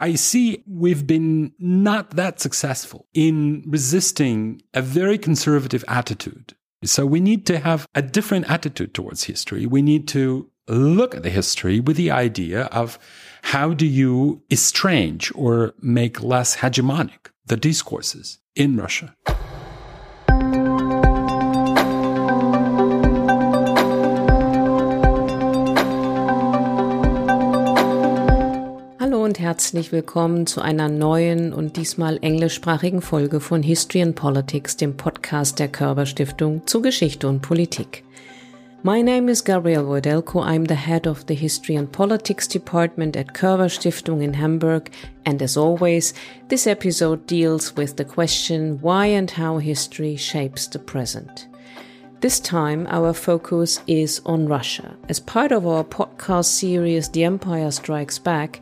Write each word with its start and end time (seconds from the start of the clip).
I 0.00 0.14
see 0.14 0.62
we've 0.66 1.06
been 1.06 1.52
not 1.58 2.10
that 2.10 2.40
successful 2.40 3.06
in 3.14 3.64
resisting 3.66 4.62
a 4.72 4.80
very 4.82 5.18
conservative 5.18 5.84
attitude. 5.88 6.54
So 6.84 7.04
we 7.04 7.18
need 7.20 7.44
to 7.46 7.58
have 7.58 7.88
a 7.94 8.02
different 8.02 8.48
attitude 8.48 8.94
towards 8.94 9.24
history. 9.24 9.66
We 9.66 9.82
need 9.82 10.06
to 10.08 10.48
look 10.68 11.14
at 11.16 11.24
the 11.24 11.30
history 11.30 11.80
with 11.80 11.96
the 11.96 12.12
idea 12.12 12.64
of 12.66 12.98
how 13.42 13.74
do 13.74 13.86
you 13.86 14.42
estrange 14.50 15.32
or 15.34 15.74
make 15.80 16.22
less 16.22 16.56
hegemonic 16.58 17.30
the 17.46 17.56
discourses 17.56 18.38
in 18.54 18.76
Russia. 18.76 19.14
Herzlich 29.38 29.92
willkommen 29.92 30.48
zu 30.48 30.60
einer 30.60 30.88
neuen 30.88 31.52
und 31.52 31.76
diesmal 31.76 32.18
englischsprachigen 32.22 33.00
Folge 33.00 33.38
von 33.38 33.62
History 33.62 34.02
and 34.02 34.16
Politics, 34.16 34.76
dem 34.76 34.96
Podcast 34.96 35.60
der 35.60 35.68
Körber 35.68 36.06
Stiftung 36.06 36.66
zu 36.66 36.82
Geschichte 36.82 37.28
und 37.28 37.40
Politik. 37.40 38.02
My 38.82 39.00
name 39.00 39.30
is 39.30 39.44
Gabrielle 39.44 39.86
Wojdelko. 39.86 40.42
I'm 40.42 40.66
the 40.68 40.74
head 40.74 41.06
of 41.06 41.24
the 41.28 41.36
History 41.36 41.78
and 41.78 41.92
Politics 41.92 42.48
Department 42.48 43.16
at 43.16 43.32
Körber 43.32 43.68
Stiftung 43.68 44.22
in 44.22 44.36
Hamburg. 44.36 44.90
And 45.24 45.40
as 45.40 45.56
always, 45.56 46.14
this 46.48 46.66
episode 46.66 47.28
deals 47.28 47.76
with 47.76 47.96
the 47.96 48.04
question 48.04 48.78
why 48.80 49.06
and 49.06 49.30
how 49.30 49.58
history 49.58 50.16
shapes 50.16 50.66
the 50.66 50.80
present. 50.80 51.46
This 52.20 52.40
time, 52.40 52.88
our 52.90 53.14
focus 53.14 53.80
is 53.86 54.20
on 54.26 54.48
Russia. 54.48 54.96
As 55.08 55.20
part 55.20 55.52
of 55.52 55.64
our 55.64 55.84
podcast 55.84 56.46
series, 56.46 57.08
The 57.10 57.22
Empire 57.22 57.70
Strikes 57.70 58.18
Back, 58.18 58.60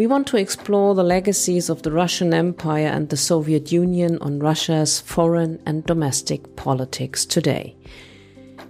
we 0.00 0.06
want 0.06 0.26
to 0.26 0.38
explore 0.38 0.94
the 0.94 1.04
legacies 1.04 1.68
of 1.68 1.82
the 1.82 1.92
Russian 1.92 2.32
Empire 2.32 2.86
and 2.86 3.10
the 3.10 3.18
Soviet 3.18 3.70
Union 3.70 4.16
on 4.22 4.38
Russia's 4.38 4.98
foreign 4.98 5.60
and 5.66 5.84
domestic 5.84 6.56
politics 6.56 7.26
today. 7.26 7.76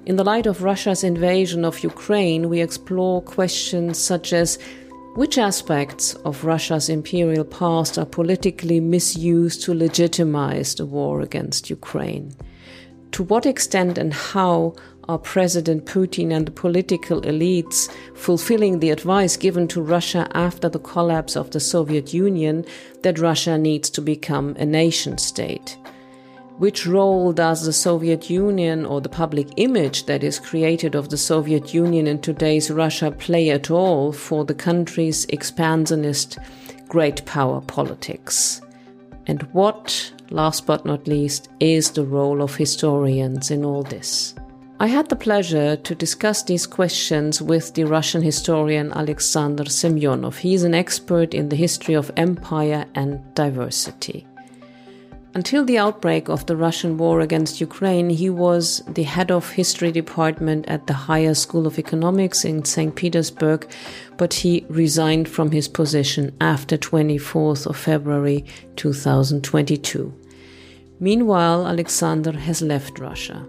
In 0.06 0.17
the 0.17 0.25
light 0.25 0.47
of 0.47 0.64
Russia's 0.64 1.05
invasion 1.05 1.64
of 1.64 1.84
Ukraine, 1.84 2.48
we 2.48 2.61
explore 2.61 3.22
questions 3.22 3.97
such 3.97 4.33
as 4.33 4.59
which 5.14 5.39
aspects 5.39 6.14
of 6.25 6.45
Russia's 6.45 6.89
imperial 6.89 7.44
past 7.44 7.97
are 7.97 8.06
politically 8.06 8.81
misused 8.81 9.62
to 9.62 9.72
legitimize 9.72 10.75
the 10.75 10.84
war 10.84 11.20
against 11.20 11.70
Ukraine? 11.70 12.34
To 13.12 13.22
what 13.22 13.47
extent 13.47 13.98
and 13.98 14.12
how 14.12 14.75
are 15.09 15.19
President 15.19 15.87
Putin 15.87 16.33
and 16.33 16.47
the 16.47 16.53
political 16.53 17.20
elites 17.23 17.91
fulfilling 18.15 18.79
the 18.79 18.91
advice 18.91 19.37
given 19.37 19.67
to 19.69 19.83
Russia 19.83 20.29
after 20.34 20.69
the 20.69 20.79
collapse 20.79 21.37
of 21.37 21.51
the 21.51 21.61
Soviet 21.61 22.15
Union 22.15 22.65
that 23.03 23.19
Russia 23.19 23.59
needs 23.59 23.91
to 23.91 24.01
become 24.01 24.55
a 24.59 24.65
nation 24.65 25.19
state? 25.19 25.77
Which 26.59 26.87
role 26.87 27.33
does 27.33 27.65
the 27.65 27.73
Soviet 27.73 28.28
Union 28.28 28.84
or 28.84 29.01
the 29.01 29.09
public 29.09 29.48
image 29.56 30.05
that 30.05 30.23
is 30.23 30.39
created 30.39 30.95
of 30.95 31.09
the 31.09 31.17
Soviet 31.17 31.73
Union 31.73 32.06
in 32.06 32.21
today's 32.21 32.71
Russia 32.71 33.11
play 33.11 33.48
at 33.48 33.71
all 33.71 34.12
for 34.12 34.45
the 34.45 34.55
country's 34.55 35.25
expansionist 35.31 36.39
great 36.87 37.25
power 37.25 37.62
politics? 37.62 38.61
And 39.27 39.43
what, 39.53 40.12
last 40.31 40.67
but 40.67 40.84
not 40.84 41.06
least, 41.06 41.48
is 41.61 41.93
the 41.93 42.05
role 42.05 42.43
of 42.43 42.56
historians 42.56 43.51
in 43.51 43.65
all 43.65 43.83
this? 43.83 44.34
I 44.83 44.86
had 44.86 45.11
the 45.11 45.17
pleasure 45.17 45.77
to 45.77 45.95
discuss 45.95 46.42
these 46.42 46.67
questions 46.67 47.42
with 47.42 47.75
the 47.75 47.84
Russian 47.84 48.23
historian 48.23 48.92
Alexander 48.92 49.64
Semyonov. 49.64 50.39
He 50.39 50.55
is 50.55 50.62
an 50.62 50.72
expert 50.72 51.34
in 51.34 51.50
the 51.50 51.56
history 51.56 51.92
of 51.92 52.11
empire 52.17 52.87
and 52.95 53.20
diversity. 53.34 54.27
Until 55.34 55.67
the 55.67 55.77
outbreak 55.77 56.31
of 56.31 56.47
the 56.47 56.56
Russian 56.56 56.97
war 56.97 57.20
against 57.20 57.61
Ukraine, 57.61 58.09
he 58.09 58.31
was 58.31 58.83
the 58.89 59.03
head 59.03 59.31
of 59.31 59.50
history 59.50 59.92
department 59.92 60.66
at 60.66 60.87
the 60.87 60.94
Higher 60.94 61.34
School 61.34 61.66
of 61.66 61.78
Economics 61.78 62.47
in 62.47 62.65
St. 62.65 62.97
Petersburg, 62.97 63.71
but 64.16 64.33
he 64.33 64.65
resigned 64.71 65.28
from 65.28 65.50
his 65.50 65.69
position 65.69 66.34
after 66.41 66.78
24th 66.78 67.66
of 67.66 67.77
February 67.77 68.47
2022. 68.77 70.10
Meanwhile, 70.99 71.66
Alexander 71.66 72.33
has 72.33 72.62
left 72.62 72.99
Russia. 72.99 73.47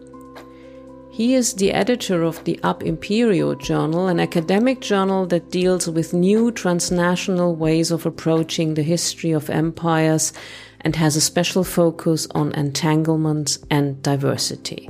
He 1.11 1.35
is 1.35 1.55
the 1.55 1.73
editor 1.73 2.23
of 2.23 2.41
the 2.45 2.57
Ab 2.63 2.83
Imperio 2.83 3.53
journal, 3.53 4.07
an 4.07 4.17
academic 4.17 4.79
journal 4.79 5.25
that 5.27 5.51
deals 5.51 5.89
with 5.89 6.13
new 6.13 6.51
transnational 6.53 7.53
ways 7.53 7.91
of 7.91 8.05
approaching 8.05 8.73
the 8.73 8.81
history 8.81 9.31
of 9.31 9.49
empires 9.49 10.31
and 10.79 10.95
has 10.95 11.17
a 11.17 11.22
special 11.22 11.66
focus 11.66 12.27
on 12.31 12.53
entanglements 12.53 13.59
and 13.69 14.01
diversity. 14.01 14.89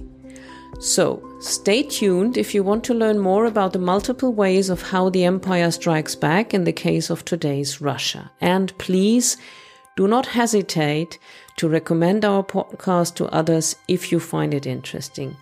So, 0.79 1.23
stay 1.39 1.81
tuned 1.81 2.37
if 2.37 2.53
you 2.53 2.63
want 2.63 2.83
to 2.83 2.93
learn 2.93 3.17
more 3.17 3.45
about 3.45 3.73
the 3.73 3.79
multiple 3.79 4.31
ways 4.31 4.69
of 4.69 4.83
how 4.83 5.09
the 5.09 5.25
empire 5.25 5.71
strikes 5.71 6.15
back 6.15 6.53
in 6.53 6.65
the 6.65 6.73
case 6.73 7.09
of 7.09 7.25
today's 7.25 7.81
Russia. 7.81 8.31
And 8.39 8.77
please 8.77 9.37
do 9.97 10.07
not 10.07 10.27
hesitate 10.27 11.17
to 11.57 11.69
recommend 11.69 12.25
our 12.25 12.43
podcast 12.43 13.15
to 13.15 13.27
others 13.27 13.75
if 13.87 14.11
you 14.11 14.19
find 14.19 14.53
it 14.53 14.65
interesting. 14.65 15.37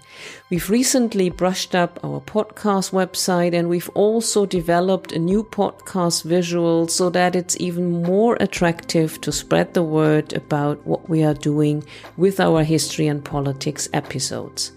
We've 0.50 0.70
recently 0.70 1.30
brushed 1.30 1.76
up 1.76 2.00
our 2.04 2.20
podcast 2.20 2.92
website 2.92 3.54
and 3.54 3.70
we've 3.70 3.90
also 3.90 4.46
developed 4.46 5.12
a 5.12 5.20
new 5.20 5.44
podcast 5.44 6.24
visual 6.24 6.88
so 6.88 7.10
that 7.10 7.36
it's 7.36 7.60
even 7.60 8.04
more 8.04 8.38
attractive 8.40 9.22
to 9.22 9.32
spread 9.32 9.74
the 9.74 9.84
word 9.84 10.34
about 10.34 10.86
what 10.86 11.10
we 11.10 11.24
are 11.24 11.34
doing 11.34 11.84
with 12.18 12.40
our 12.40 12.64
history 12.64 13.08
and 13.08 13.24
politics 13.24 13.88
episodes. 13.94 14.72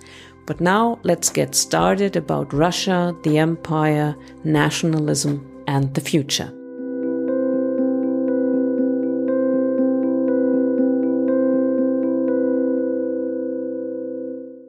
But 0.46 0.60
now 0.60 0.98
let's 1.02 1.30
get 1.30 1.54
started 1.54 2.16
about 2.16 2.52
Russia, 2.52 3.16
the 3.22 3.38
empire, 3.38 4.16
nationalism, 4.44 5.48
and 5.66 5.94
the 5.94 6.00
future. 6.00 6.52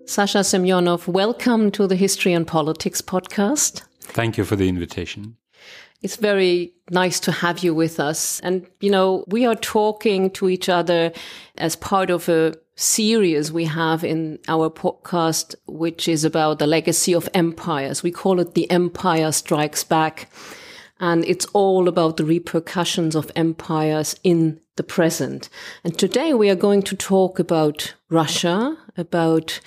Sasha 0.05 0.39
Semyonov, 0.39 1.07
welcome 1.07 1.71
to 1.71 1.87
the 1.87 1.95
History 1.95 2.33
and 2.33 2.45
Politics 2.45 3.01
podcast. 3.01 3.83
Thank 4.01 4.37
you 4.37 4.43
for 4.43 4.57
the 4.57 4.67
invitation. 4.67 5.37
It's 6.01 6.17
very 6.17 6.73
nice 6.91 7.21
to 7.21 7.31
have 7.31 7.59
you 7.59 7.73
with 7.73 8.01
us. 8.01 8.41
And, 8.41 8.67
you 8.81 8.91
know, 8.91 9.23
we 9.29 9.45
are 9.45 9.55
talking 9.55 10.29
to 10.31 10.49
each 10.49 10.67
other 10.67 11.13
as 11.57 11.77
part 11.77 12.09
of 12.09 12.27
a 12.27 12.53
series 12.75 13.51
we 13.51 13.63
have 13.63 14.03
in 14.03 14.39
our 14.49 14.69
podcast, 14.69 15.55
which 15.67 16.09
is 16.09 16.25
about 16.25 16.59
the 16.59 16.67
legacy 16.67 17.15
of 17.15 17.29
empires. 17.33 18.03
We 18.03 18.11
call 18.11 18.41
it 18.41 18.55
The 18.55 18.69
Empire 18.69 19.31
Strikes 19.31 19.85
Back. 19.85 20.29
And 20.99 21.25
it's 21.25 21.45
all 21.47 21.87
about 21.87 22.17
the 22.17 22.25
repercussions 22.25 23.15
of 23.15 23.31
empires 23.35 24.15
in 24.23 24.59
the 24.75 24.83
present. 24.83 25.49
And 25.83 25.97
today 25.97 26.33
we 26.33 26.49
are 26.49 26.55
going 26.55 26.81
to 26.83 26.95
talk 26.95 27.39
about 27.39 27.93
Russia, 28.09 28.77
about 28.97 29.59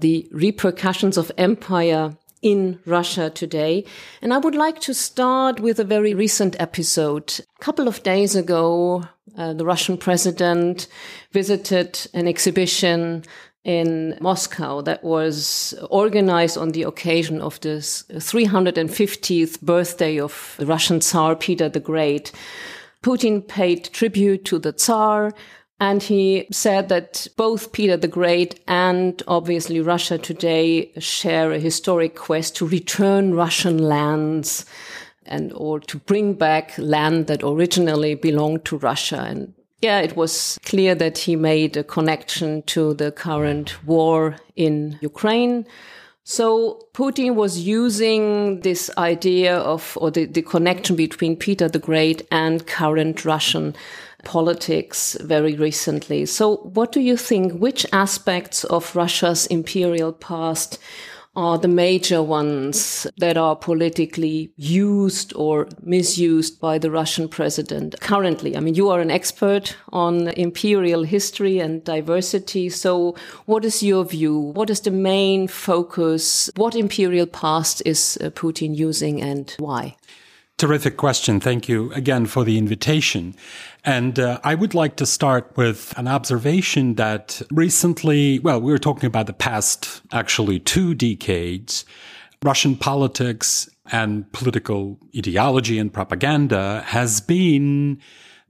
the 0.00 0.28
repercussions 0.30 1.16
of 1.16 1.32
empire 1.36 2.16
in 2.42 2.78
Russia 2.84 3.30
today. 3.30 3.84
And 4.20 4.32
I 4.32 4.38
would 4.38 4.54
like 4.54 4.80
to 4.80 4.94
start 4.94 5.60
with 5.60 5.80
a 5.80 5.84
very 5.84 6.14
recent 6.14 6.54
episode. 6.60 7.40
A 7.58 7.64
couple 7.64 7.88
of 7.88 8.02
days 8.02 8.36
ago, 8.36 9.04
uh, 9.36 9.54
the 9.54 9.64
Russian 9.64 9.96
president 9.96 10.86
visited 11.32 12.06
an 12.12 12.28
exhibition 12.28 13.24
in 13.64 14.16
Moscow 14.20 14.82
that 14.82 15.02
was 15.02 15.74
organized 15.90 16.58
on 16.58 16.70
the 16.70 16.82
occasion 16.82 17.40
of 17.40 17.58
the 17.60 17.78
350th 17.78 19.60
birthday 19.62 20.20
of 20.20 20.54
the 20.58 20.66
Russian 20.66 21.00
Tsar 21.00 21.34
Peter 21.34 21.68
the 21.68 21.80
Great. 21.80 22.30
Putin 23.02 23.46
paid 23.46 23.84
tribute 23.92 24.44
to 24.44 24.58
the 24.58 24.72
Tsar, 24.72 25.32
and 25.80 26.02
he 26.02 26.46
said 26.52 26.88
that 26.90 27.26
both 27.36 27.72
Peter 27.72 27.96
the 27.96 28.08
Great 28.08 28.60
and 28.68 29.22
obviously 29.26 29.80
Russia 29.80 30.18
today 30.18 30.92
share 30.98 31.50
a 31.50 31.58
historic 31.58 32.16
quest 32.16 32.56
to 32.56 32.68
return 32.68 33.34
Russian 33.34 33.78
lands 33.78 34.66
and 35.26 35.52
or 35.54 35.80
to 35.80 35.98
bring 35.98 36.34
back 36.34 36.76
land 36.76 37.28
that 37.28 37.42
originally 37.42 38.14
belonged 38.14 38.64
to 38.66 38.76
Russia. 38.76 39.20
And 39.20 39.53
yeah, 39.84 40.00
it 40.00 40.16
was 40.16 40.58
clear 40.64 40.94
that 40.94 41.18
he 41.18 41.36
made 41.36 41.76
a 41.76 41.84
connection 41.84 42.62
to 42.62 42.94
the 42.94 43.12
current 43.12 43.84
war 43.84 44.36
in 44.56 44.98
Ukraine. 45.02 45.66
So 46.22 46.86
Putin 46.94 47.34
was 47.34 47.58
using 47.58 48.60
this 48.60 48.90
idea 48.96 49.58
of, 49.58 49.98
or 50.00 50.10
the, 50.10 50.24
the 50.24 50.40
connection 50.40 50.96
between 50.96 51.36
Peter 51.36 51.68
the 51.68 51.78
Great 51.78 52.26
and 52.30 52.66
current 52.66 53.26
Russian 53.26 53.76
politics 54.24 55.18
very 55.20 55.54
recently. 55.54 56.24
So 56.24 56.56
what 56.76 56.90
do 56.90 57.00
you 57.00 57.18
think? 57.18 57.52
Which 57.60 57.84
aspects 57.92 58.64
of 58.64 58.96
Russia's 58.96 59.44
imperial 59.48 60.14
past 60.14 60.78
are 61.36 61.58
the 61.58 61.68
major 61.68 62.22
ones 62.22 63.06
that 63.18 63.36
are 63.36 63.56
politically 63.56 64.52
used 64.56 65.32
or 65.34 65.68
misused 65.82 66.60
by 66.60 66.78
the 66.78 66.90
Russian 66.90 67.28
president 67.28 67.98
currently? 68.00 68.56
I 68.56 68.60
mean, 68.60 68.74
you 68.74 68.90
are 68.90 69.00
an 69.00 69.10
expert 69.10 69.76
on 69.92 70.28
imperial 70.28 71.02
history 71.02 71.58
and 71.58 71.82
diversity. 71.84 72.68
So 72.68 73.16
what 73.46 73.64
is 73.64 73.82
your 73.82 74.04
view? 74.04 74.38
What 74.38 74.70
is 74.70 74.80
the 74.80 74.90
main 74.90 75.48
focus? 75.48 76.50
What 76.56 76.74
imperial 76.74 77.26
past 77.26 77.82
is 77.84 78.18
uh, 78.20 78.30
Putin 78.30 78.76
using 78.76 79.20
and 79.22 79.54
why? 79.58 79.96
Terrific 80.56 80.96
question. 80.96 81.40
Thank 81.40 81.68
you 81.68 81.92
again 81.94 82.26
for 82.26 82.44
the 82.44 82.58
invitation. 82.58 83.34
And 83.84 84.20
uh, 84.20 84.38
I 84.44 84.54
would 84.54 84.72
like 84.72 84.94
to 84.96 85.06
start 85.06 85.52
with 85.56 85.92
an 85.96 86.06
observation 86.06 86.94
that 86.94 87.42
recently, 87.50 88.38
well, 88.38 88.60
we 88.60 88.70
were 88.70 88.78
talking 88.78 89.08
about 89.08 89.26
the 89.26 89.32
past 89.32 90.00
actually 90.12 90.60
two 90.60 90.94
decades. 90.94 91.84
Russian 92.42 92.76
politics 92.76 93.68
and 93.90 94.30
political 94.32 95.00
ideology 95.16 95.78
and 95.78 95.92
propaganda 95.92 96.84
has 96.86 97.20
been 97.20 98.00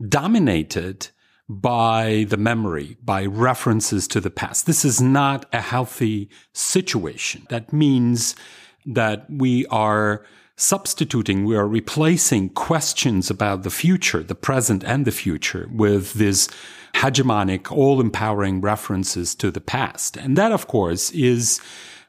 dominated 0.06 1.08
by 1.48 2.26
the 2.28 2.36
memory, 2.36 2.98
by 3.02 3.24
references 3.24 4.06
to 4.08 4.20
the 4.20 4.30
past. 4.30 4.66
This 4.66 4.84
is 4.84 5.00
not 5.00 5.46
a 5.54 5.60
healthy 5.60 6.28
situation. 6.52 7.46
That 7.48 7.72
means 7.72 8.34
that 8.86 9.26
we 9.30 9.64
are 9.66 10.24
substituting, 10.56 11.44
we 11.44 11.56
are 11.56 11.66
replacing 11.66 12.50
questions 12.50 13.30
about 13.30 13.62
the 13.62 13.70
future, 13.70 14.22
the 14.22 14.34
present 14.34 14.84
and 14.84 15.04
the 15.04 15.12
future 15.12 15.68
with 15.72 16.14
this 16.14 16.48
hegemonic, 16.94 17.72
all 17.72 18.00
empowering 18.00 18.60
references 18.60 19.34
to 19.34 19.50
the 19.50 19.60
past. 19.60 20.16
And 20.16 20.38
that, 20.38 20.52
of 20.52 20.66
course, 20.68 21.10
is 21.10 21.60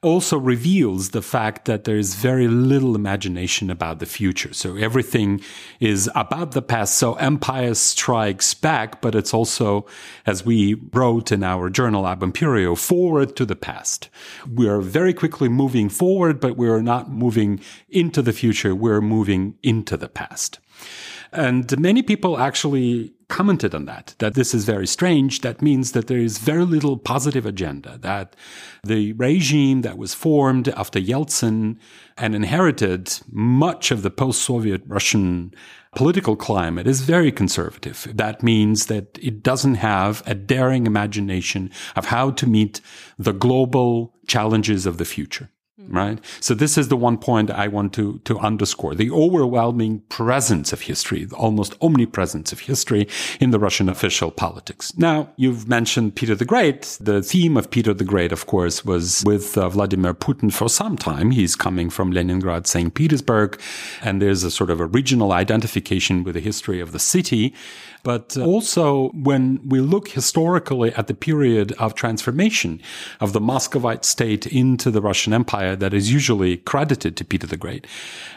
also 0.06 0.38
reveals 0.38 1.10
the 1.10 1.22
fact 1.22 1.66
that 1.66 1.86
there 1.86 1.98
is 1.98 2.14
very 2.14 2.48
little 2.48 2.94
imagination 2.94 3.72
about 3.72 3.98
the 3.98 4.06
future. 4.06 4.54
So 4.54 4.76
everything 4.76 5.42
is 5.80 6.08
about 6.14 6.52
the 6.52 6.62
past. 6.62 6.96
So 7.00 7.16
empire 7.16 7.74
strikes 7.74 8.54
back, 8.54 9.02
but 9.02 9.16
it's 9.16 9.34
also, 9.34 9.88
as 10.28 10.46
we 10.46 10.76
wrote 10.94 11.32
in 11.32 11.44
our 11.44 11.72
journal 11.72 12.06
Ab 12.06 12.22
Imperio, 12.22 12.76
forward 12.76 13.36
to 13.38 13.46
the 13.46 13.56
past. 13.56 14.10
We 14.48 14.70
are 14.70 14.80
very 14.80 15.14
quickly 15.14 15.50
moving 15.50 15.90
forward, 15.90 16.40
but 16.40 16.56
we 16.56 16.70
are 16.70 16.84
not 16.84 17.10
moving 17.10 17.60
into 17.90 18.22
the 18.22 18.34
future. 18.34 18.76
We're 18.76 19.02
moving 19.02 19.56
into 19.64 19.98
the 19.98 20.08
past. 20.08 20.60
And 21.32 21.80
many 21.80 22.04
people 22.04 22.38
actually 22.38 23.15
commented 23.28 23.74
on 23.74 23.86
that, 23.86 24.16
that 24.20 24.36
this 24.36 24.54
is 24.54 24.66
very 24.66 24.88
strange. 24.88 25.42
That 25.42 25.62
means 25.62 25.92
that 25.92 26.08
there 26.08 26.20
is 26.20 26.38
very 26.38 26.66
little 26.66 26.98
positive 26.98 27.46
agenda, 27.46 27.98
that 28.00 28.36
the 28.84 29.14
regime 29.14 29.82
that 29.82 29.98
was 29.98 30.14
formed 30.14 30.70
after 30.70 31.00
Yeltsin 31.00 31.78
and 32.18 32.36
inherited 32.36 33.12
much 33.32 33.92
of 33.92 34.02
the 34.02 34.12
post-Soviet 34.12 34.84
Russian 34.88 35.54
political 35.96 36.36
climate 36.36 36.88
is 36.88 37.02
very 37.02 37.32
conservative. 37.32 38.08
That 38.14 38.44
means 38.44 38.88
that 38.88 39.18
it 39.22 39.42
doesn't 39.42 39.76
have 39.76 40.22
a 40.26 40.36
daring 40.36 40.86
imagination 40.86 41.72
of 41.96 42.06
how 42.06 42.32
to 42.32 42.48
meet 42.48 42.82
the 43.18 43.34
global 43.34 44.14
challenges 44.28 44.86
of 44.86 44.98
the 44.98 45.06
future 45.06 45.50
right? 45.88 46.20
So 46.40 46.54
this 46.54 46.78
is 46.78 46.88
the 46.88 46.98
one 46.98 47.18
point 47.18 47.52
I 47.52 47.68
want 47.68 47.94
to, 47.94 48.20
to 48.26 48.40
underscore. 48.40 48.96
The 48.96 49.12
overwhelming 49.12 50.00
presence 50.10 50.74
of 50.74 50.82
history, 50.82 51.26
the 51.26 51.36
almost 51.36 51.76
omnipresence 51.82 52.52
of 52.52 52.62
history 52.62 53.08
in 53.40 53.52
the 53.52 53.60
Russian 53.60 53.90
official 53.90 54.32
politics. 54.32 54.96
Now, 54.98 55.30
you've 55.38 55.68
mentioned 55.68 56.16
Peter 56.16 56.36
the 56.36 56.46
Great. 56.46 56.98
The 57.00 57.22
theme 57.22 57.58
of 57.58 57.70
Peter 57.72 57.94
the 57.94 58.04
Great, 58.04 58.32
of 58.32 58.46
course, 58.46 58.86
was 58.86 59.24
with 59.26 59.58
uh, 59.58 59.70
Vladimir 59.70 60.14
Putin 60.14 60.52
for 60.52 60.70
some 60.70 60.98
time. 60.98 61.32
He's 61.32 61.56
coming 61.56 61.90
from 61.90 62.12
Leningrad, 62.12 62.68
St. 62.68 62.94
Petersburg, 62.94 63.60
and 64.02 64.22
there's 64.22 64.44
a 64.44 64.52
sort 64.52 64.70
of 64.70 64.80
a 64.80 64.86
regional 64.86 65.32
identification 65.32 66.24
with 66.24 66.36
the 66.36 66.42
history 66.42 66.80
of 66.80 66.92
the 66.92 67.00
city. 67.00 67.54
But 68.06 68.38
uh, 68.38 68.46
also 68.46 69.10
when 69.10 69.60
we 69.68 69.82
look 69.82 70.10
historically 70.10 70.94
at 70.94 71.08
the 71.08 71.16
period 71.16 71.74
of 71.74 71.96
transformation 71.96 72.80
of 73.20 73.34
the 73.34 73.42
Muscovite 73.42 74.06
state 74.06 74.46
into 74.46 74.92
the 74.92 75.02
Russian 75.02 75.34
Empire 75.34 75.76
that 75.76 75.94
is 75.94 76.14
usually 76.14 76.58
credited 76.58 77.18
to 77.18 77.26
Peter 77.26 77.48
the 77.48 77.58
Great, 77.58 77.88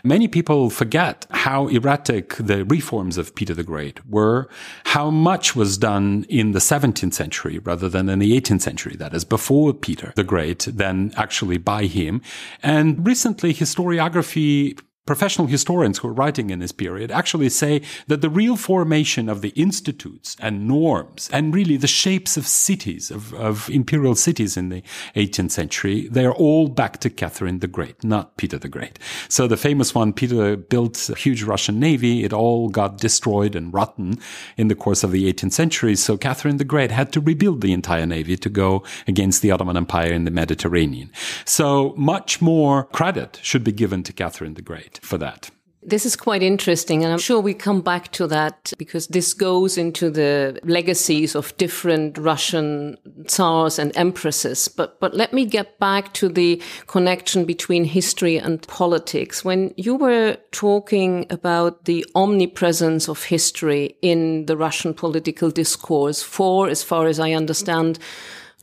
many 0.03 0.27
people 0.27 0.71
forget 0.71 1.27
how 1.31 1.69
erratic 1.69 2.35
the 2.37 2.65
reforms 2.65 3.19
of 3.19 3.35
Peter 3.35 3.55
the 3.55 3.63
Great 3.63 4.05
were, 4.07 4.49
how 4.87 5.11
much 5.11 5.55
was 5.55 5.77
done 5.77 6.25
in 6.31 6.53
the 6.53 6.61
17th 6.61 7.13
century 7.13 7.59
rather 7.59 7.91
than 7.91 8.09
in 8.09 8.21
the 8.21 8.41
18th 8.41 8.63
century, 8.63 8.97
that 8.97 9.13
is 9.13 9.25
before 9.25 9.75
Peter 9.75 10.15
the 10.17 10.25
Great, 10.25 10.61
than 10.61 11.13
actually 11.17 11.59
by 11.59 11.85
him. 11.85 12.23
And 12.63 13.07
recently 13.07 13.53
historiography 13.53 14.81
professional 15.09 15.47
historians 15.47 15.97
who 15.97 16.07
are 16.07 16.13
writing 16.13 16.51
in 16.51 16.59
this 16.59 16.71
period 16.71 17.11
actually 17.11 17.49
say 17.49 17.81
that 18.09 18.21
the 18.21 18.29
real 18.29 18.57
formation 18.57 19.27
of 19.31 19.41
the 19.41 19.55
institutes 19.57 20.37
and 20.39 20.69
norms 20.69 21.31
and 21.33 21.55
really 21.55 21.79
the 21.79 21.87
shapes 21.87 22.37
of 22.37 22.47
cities, 22.47 23.11
of, 23.11 23.33
of 23.33 23.71
imperial 23.71 24.15
cities 24.15 24.55
in 24.55 24.69
the 24.69 24.83
18th 25.17 25.51
century, 25.51 26.09
they 26.09 26.27
are 26.27 26.35
all 26.35 26.69
back 26.69 27.01
to 27.01 27.09
Catherine 27.09 27.61
the 27.61 27.67
Great, 27.67 28.05
not 28.05 28.37
Peter 28.37 28.59
the 28.59 28.69
Great. 28.69 28.99
So 29.31 29.47
the 29.47 29.57
famous 29.57 29.95
one, 29.95 30.13
Peter 30.13 30.59
built 30.59 31.09
a 31.09 31.15
huge 31.15 31.43
Russian 31.43 31.81
navy. 31.81 32.23
It 32.23 32.35
all 32.35 32.69
got 32.69 32.99
destroyed 32.99 33.57
and 33.57 33.73
rotten 33.73 34.19
in 34.59 34.69
the 34.69 34.75
course 34.75 35.03
of 35.03 35.11
the 35.11 35.33
18th 35.33 35.53
century. 35.53 35.97
So 35.97 36.19
Catherine 36.19 36.59
the 36.59 36.65
Great 36.65 36.91
had 36.91 37.15
to 37.15 37.21
rebuild 37.23 37.63
the 37.63 37.73
entire 37.73 38.05
navy 38.05 38.37
to 38.37 38.51
go 38.51 38.85
against 39.07 39.41
the 39.41 39.53
Ottoman 39.53 39.79
Empire 39.79 40.13
in 40.13 40.25
the 40.25 40.31
Mediterranean. 40.31 41.11
So 41.47 41.95
much 41.97 42.43
more 42.43 42.85
credit 42.85 43.41
should 43.43 43.65
be 43.65 43.73
given 43.73 44.03
to 44.03 44.13
Catherine 44.13 44.53
the 44.53 44.61
Great 44.61 44.98
for 45.03 45.19
that. 45.19 45.51
This 45.81 46.05
is 46.05 46.17
quite 46.17 46.43
interesting, 46.43 47.05
and 47.05 47.13
I'm 47.13 47.21
sure 47.21 47.41
we 47.41 47.55
come 47.55 47.83
back 47.83 48.11
to 48.13 48.27
that 48.27 48.73
because 48.79 49.07
this 49.07 49.33
goes 49.33 49.79
into 49.79 50.11
the 50.11 50.59
legacies 50.65 51.37
of 51.37 51.57
different 51.57 52.19
Russian 52.19 52.99
tsars 53.27 53.79
and 53.79 53.97
empresses. 53.97 54.67
But, 54.67 54.99
but 54.99 55.15
let 55.15 55.33
me 55.33 55.47
get 55.47 55.79
back 55.79 56.13
to 56.15 56.29
the 56.29 56.61
connection 56.89 57.45
between 57.45 57.85
history 57.85 58.37
and 58.37 58.61
politics. 58.67 59.45
When 59.45 59.73
you 59.77 59.95
were 59.95 60.37
talking 60.51 61.27
about 61.31 61.85
the 61.85 62.05
omnipresence 62.15 63.09
of 63.09 63.23
history 63.23 63.97
in 64.03 64.47
the 64.47 64.57
Russian 64.57 64.95
political 64.95 65.51
discourse 65.51 66.23
for, 66.23 66.69
as 66.69 66.83
far 66.83 67.07
as 67.07 67.21
I 67.21 67.33
understand, 67.33 68.01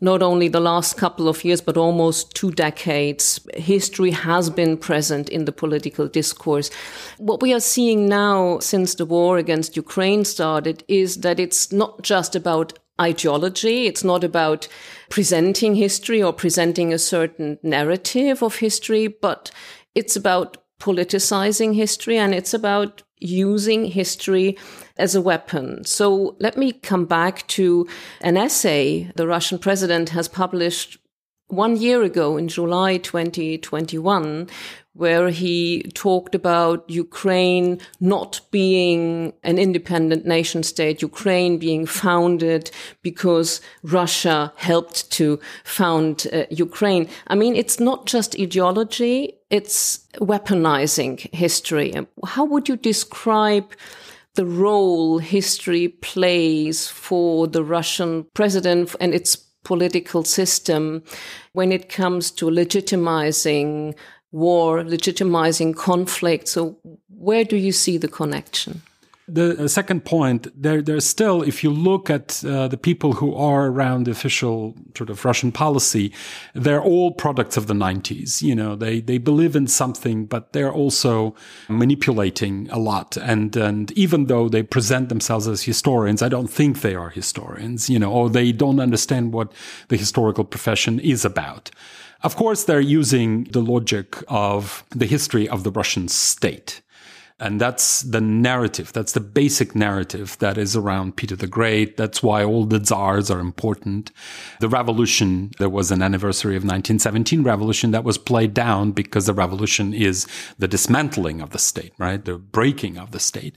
not 0.05 0.21
only 0.21 0.47
the 0.47 0.59
last 0.61 0.97
couple 0.97 1.27
of 1.27 1.43
years, 1.43 1.59
but 1.59 1.75
almost 1.75 2.33
two 2.35 2.51
decades, 2.51 3.45
history 3.55 4.11
has 4.11 4.49
been 4.49 4.77
present 4.77 5.27
in 5.29 5.45
the 5.45 5.51
political 5.51 6.07
discourse. 6.07 6.69
What 7.17 7.41
we 7.41 7.53
are 7.53 7.59
seeing 7.59 8.07
now 8.07 8.59
since 8.59 8.95
the 8.95 9.05
war 9.05 9.37
against 9.37 9.75
Ukraine 9.75 10.23
started 10.23 10.83
is 10.87 11.17
that 11.17 11.39
it's 11.39 11.71
not 11.73 12.03
just 12.03 12.35
about 12.35 12.77
ideology. 13.01 13.88
It's 13.88 14.03
not 14.03 14.24
about 14.24 14.67
presenting 15.09 15.75
history 15.75 16.21
or 16.21 16.31
presenting 16.31 16.93
a 16.93 17.00
certain 17.00 17.57
narrative 17.63 18.43
of 18.43 18.57
history, 18.57 19.07
but 19.07 19.51
it's 19.95 20.15
about 20.15 20.57
politicizing 20.79 21.74
history 21.75 22.17
and 22.17 22.33
it's 22.33 22.53
about 22.53 23.01
using 23.19 23.85
history 23.85 24.57
as 24.97 25.15
a 25.15 25.21
weapon. 25.21 25.83
So 25.85 26.35
let 26.39 26.57
me 26.57 26.71
come 26.71 27.05
back 27.05 27.45
to 27.47 27.87
an 28.21 28.37
essay 28.37 29.11
the 29.15 29.27
Russian 29.27 29.59
president 29.59 30.09
has 30.09 30.27
published 30.27 30.97
one 31.47 31.77
year 31.77 32.01
ago 32.01 32.37
in 32.37 32.47
July 32.47 32.97
2021, 32.97 34.49
where 34.93 35.29
he 35.29 35.83
talked 35.93 36.33
about 36.33 36.89
Ukraine 36.89 37.79
not 37.99 38.39
being 38.49 39.33
an 39.43 39.59
independent 39.59 40.25
nation 40.25 40.63
state, 40.63 41.01
Ukraine 41.01 41.57
being 41.57 41.85
founded 41.85 42.71
because 43.03 43.61
Russia 43.83 44.53
helped 44.55 45.11
to 45.11 45.39
found 45.63 46.27
uh, 46.31 46.45
Ukraine. 46.49 47.09
I 47.27 47.35
mean, 47.35 47.55
it's 47.55 47.79
not 47.79 48.05
just 48.05 48.39
ideology, 48.39 49.33
it's 49.49 49.99
weaponizing 50.15 51.31
history. 51.33 51.93
How 52.25 52.45
would 52.45 52.67
you 52.69 52.77
describe 52.77 53.71
the 54.36 54.46
role 54.46 55.18
history 55.18 55.88
plays 55.88 56.88
for 56.88 57.48
the 57.48 57.63
Russian 57.63 58.25
president 58.34 58.96
and 59.00 59.13
its 59.13 59.36
political 59.63 60.24
system 60.24 61.04
when 61.54 61.72
it 61.72 61.89
comes 61.89 62.32
to 62.32 62.46
legitimizing 62.46 63.96
war, 64.32 64.84
legitimizing 64.84 65.75
conflict. 65.75 66.48
So, 66.48 66.77
where 67.10 67.44
do 67.44 67.56
you 67.56 67.72
see 67.72 67.98
the 67.98 68.08
connection? 68.08 68.82
The 69.27 69.67
second 69.67 70.05
point, 70.05 70.50
there, 70.55 70.84
there's 70.84 71.05
still, 71.05 71.41
if 71.41 71.63
you 71.63 71.72
look 71.72 72.12
at 72.12 72.46
uh, 72.46 72.67
the 72.67 72.77
people 72.77 73.13
who 73.13 73.34
are 73.34 73.65
around 73.65 74.05
the 74.05 74.12
official 74.12 74.75
sort 74.96 75.10
of 75.10 75.25
Russian 75.25 75.51
policy, 75.51 76.13
they're 76.53 76.82
all 76.82 77.12
products 77.12 77.58
of 77.58 77.65
the 77.65 77.74
90s. 77.74 78.44
You 78.44 78.53
know, 78.53 78.75
they, 78.75 79.01
they 79.01 79.17
believe 79.17 79.55
in 79.55 79.65
something, 79.65 80.27
but 80.27 80.53
they're 80.53 80.72
also 80.72 81.34
manipulating 81.67 82.70
a 82.70 82.77
lot. 82.77 83.17
And, 83.17 83.55
and 83.55 83.91
even 83.94 84.27
though 84.27 84.48
they 84.48 84.62
present 84.62 85.10
themselves 85.10 85.48
as 85.48 85.63
historians, 85.63 86.22
I 86.22 86.29
don't 86.29 86.48
think 86.48 86.82
they 86.82 86.94
are 86.94 87.10
historians, 87.10 87.89
you 87.89 87.98
know, 87.98 88.12
or 88.12 88.29
they 88.29 88.51
don't 88.51 88.79
understand 88.79 89.34
what 89.34 89.51
the 89.88 89.98
historical 89.98 90.44
profession 90.44 91.00
is 91.00 91.25
about. 91.25 91.72
Of 92.22 92.36
course, 92.36 92.63
they're 92.63 92.79
using 92.79 93.46
the 93.46 93.62
logic 93.62 94.17
of 94.27 94.84
the 94.91 95.05
history 95.08 95.50
of 95.50 95.63
the 95.63 95.72
Russian 95.72 96.08
state. 96.10 96.82
And 97.38 97.60
that's 97.60 98.01
the 98.01 98.22
narrative. 98.22 98.94
That's 98.94 99.12
the 99.12 99.20
basic 99.20 99.75
narrative 99.75 100.38
that 100.39 100.58
is 100.58 100.74
around 100.74 101.18
Peter 101.18 101.36
the 101.36 101.48
Great. 101.48 101.98
That's 101.98 102.24
why 102.24 102.46
all 102.46 102.63
the 102.63 102.84
czars 102.84 103.30
are 103.30 103.42
important. 103.42 104.13
The 104.62 104.70
revolution, 104.70 105.51
there 105.60 105.70
was 105.70 105.92
an 105.92 106.01
anniversary 106.01 106.56
of 106.56 106.63
1917 106.63 107.44
revolution 107.44 107.92
that 107.92 108.06
was 108.06 108.18
played 108.18 108.54
down 108.54 108.94
because 108.94 109.25
the 109.25 109.34
revolution 109.34 109.94
is 109.94 110.27
the 110.60 110.68
dismantling 110.70 111.42
of 111.42 111.50
the 111.50 111.60
state, 111.60 111.92
right? 111.98 112.24
The 112.24 112.38
breaking 112.38 112.98
of 112.98 113.12
the 113.12 113.20
state. 113.20 113.56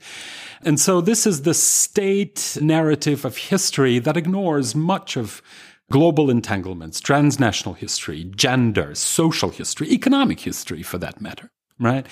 And 0.63 0.81
so 0.81 1.01
this 1.01 1.25
is 1.25 1.43
the 1.43 1.55
state 1.55 2.59
narrative 2.61 3.25
of 3.25 3.37
history 3.37 4.01
that 4.01 4.17
ignores 4.17 4.75
much 4.75 5.17
of 5.17 5.41
global 5.89 6.31
entanglements, 6.31 6.99
transnational 6.99 7.75
history, 7.75 8.25
gender, 8.25 8.97
social 8.97 9.51
history, 9.51 9.89
economic 9.93 10.41
history 10.41 10.83
for 10.83 10.99
that 10.99 11.21
matter 11.21 11.53
right? 11.81 12.07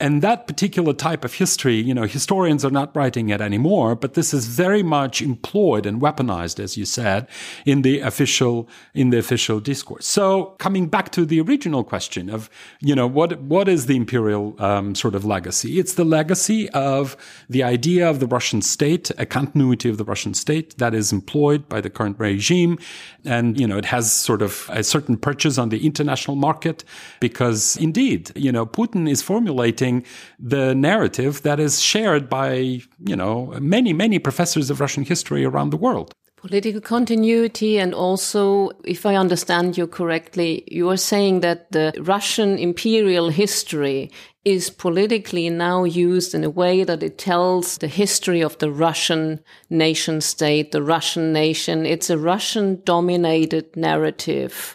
And 0.00 0.22
that 0.22 0.46
particular 0.46 0.94
type 0.94 1.24
of 1.24 1.34
history, 1.34 1.76
you 1.76 1.94
know, 1.94 2.04
historians 2.04 2.64
are 2.64 2.70
not 2.70 2.94
writing 2.96 3.28
it 3.28 3.40
anymore, 3.40 3.94
but 3.94 4.14
this 4.14 4.32
is 4.32 4.46
very 4.46 4.82
much 4.82 5.20
employed 5.20 5.86
and 5.86 6.00
weaponized, 6.00 6.58
as 6.58 6.76
you 6.76 6.84
said, 6.84 7.28
in 7.66 7.82
the 7.82 8.00
official, 8.00 8.68
in 8.94 9.10
the 9.10 9.18
official 9.18 9.60
discourse. 9.60 10.06
So 10.06 10.56
coming 10.58 10.88
back 10.88 11.10
to 11.12 11.26
the 11.26 11.40
original 11.40 11.84
question 11.84 12.30
of, 12.30 12.48
you 12.80 12.94
know, 12.94 13.06
what, 13.06 13.40
what 13.42 13.68
is 13.68 13.86
the 13.86 13.96
imperial 13.96 14.56
um, 14.58 14.94
sort 14.94 15.14
of 15.14 15.24
legacy? 15.24 15.78
It's 15.78 15.94
the 15.94 16.04
legacy 16.04 16.70
of 16.70 17.16
the 17.48 17.62
idea 17.62 18.08
of 18.08 18.18
the 18.18 18.26
Russian 18.26 18.62
state, 18.62 19.10
a 19.18 19.26
continuity 19.26 19.88
of 19.88 19.98
the 19.98 20.04
Russian 20.04 20.34
state 20.34 20.78
that 20.78 20.94
is 20.94 21.12
employed 21.12 21.68
by 21.68 21.80
the 21.80 21.90
current 21.90 22.18
regime. 22.18 22.78
And, 23.24 23.60
you 23.60 23.66
know, 23.66 23.76
it 23.76 23.84
has 23.84 24.10
sort 24.10 24.42
of 24.42 24.68
a 24.70 24.82
certain 24.82 25.16
purchase 25.16 25.58
on 25.58 25.68
the 25.68 25.84
international 25.84 26.36
market 26.36 26.82
because 27.20 27.76
indeed, 27.76 28.30
you 28.34 28.50
know, 28.50 28.64
Putin 28.66 29.01
Is 29.08 29.22
formulating 29.22 30.04
the 30.38 30.74
narrative 30.74 31.42
that 31.42 31.58
is 31.58 31.80
shared 31.80 32.28
by, 32.28 32.80
you 33.06 33.16
know, 33.16 33.54
many, 33.60 33.92
many 33.92 34.18
professors 34.18 34.70
of 34.70 34.80
Russian 34.80 35.04
history 35.04 35.44
around 35.44 35.70
the 35.70 35.76
world. 35.76 36.14
Political 36.36 36.80
continuity, 36.80 37.78
and 37.78 37.94
also, 37.94 38.70
if 38.84 39.06
I 39.06 39.14
understand 39.14 39.78
you 39.78 39.86
correctly, 39.86 40.64
you 40.66 40.90
are 40.90 40.96
saying 40.96 41.40
that 41.40 41.70
the 41.70 41.92
Russian 42.00 42.58
imperial 42.58 43.28
history 43.30 44.10
is 44.44 44.68
politically 44.68 45.48
now 45.50 45.84
used 45.84 46.34
in 46.34 46.42
a 46.42 46.50
way 46.50 46.82
that 46.82 47.02
it 47.02 47.16
tells 47.16 47.78
the 47.78 47.86
history 47.86 48.40
of 48.40 48.58
the 48.58 48.72
Russian 48.72 49.38
nation 49.70 50.20
state, 50.20 50.72
the 50.72 50.82
Russian 50.82 51.32
nation. 51.32 51.86
It's 51.86 52.10
a 52.10 52.18
Russian 52.18 52.82
dominated 52.84 53.76
narrative, 53.76 54.74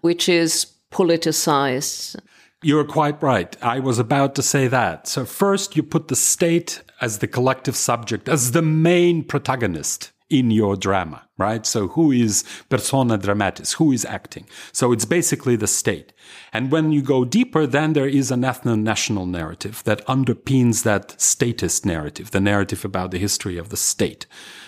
which 0.00 0.30
is 0.30 0.66
politicized. 0.90 2.16
You're 2.64 2.84
quite 2.84 3.20
right. 3.20 3.56
I 3.60 3.80
was 3.80 3.98
about 3.98 4.36
to 4.36 4.42
say 4.42 4.68
that. 4.68 5.08
So 5.08 5.24
first 5.24 5.74
you 5.74 5.82
put 5.82 6.06
the 6.06 6.14
state 6.14 6.80
as 7.00 7.18
the 7.18 7.26
collective 7.26 7.74
subject, 7.74 8.28
as 8.28 8.52
the 8.52 8.62
main 8.62 9.24
protagonist 9.24 10.12
in 10.30 10.52
your 10.52 10.76
drama, 10.76 11.28
right? 11.36 11.66
So 11.66 11.88
who 11.88 12.12
is 12.12 12.44
persona 12.68 13.18
dramatis? 13.18 13.74
Who 13.74 13.90
is 13.90 14.04
acting? 14.04 14.46
So 14.70 14.92
it's 14.92 15.04
basically 15.04 15.56
the 15.56 15.66
state. 15.66 16.12
And 16.52 16.70
when 16.70 16.92
you 16.92 17.02
go 17.02 17.24
deeper, 17.24 17.66
then 17.66 17.94
there 17.94 18.06
is 18.06 18.30
an 18.30 18.42
ethno-national 18.42 19.26
narrative 19.26 19.82
that 19.84 20.06
underpins 20.06 20.84
that 20.84 21.20
statist 21.20 21.84
narrative, 21.84 22.30
the 22.30 22.40
narrative 22.40 22.84
about 22.84 23.10
the 23.10 23.18
history 23.18 23.58
of 23.58 23.70
the 23.70 23.76
state 23.76 24.26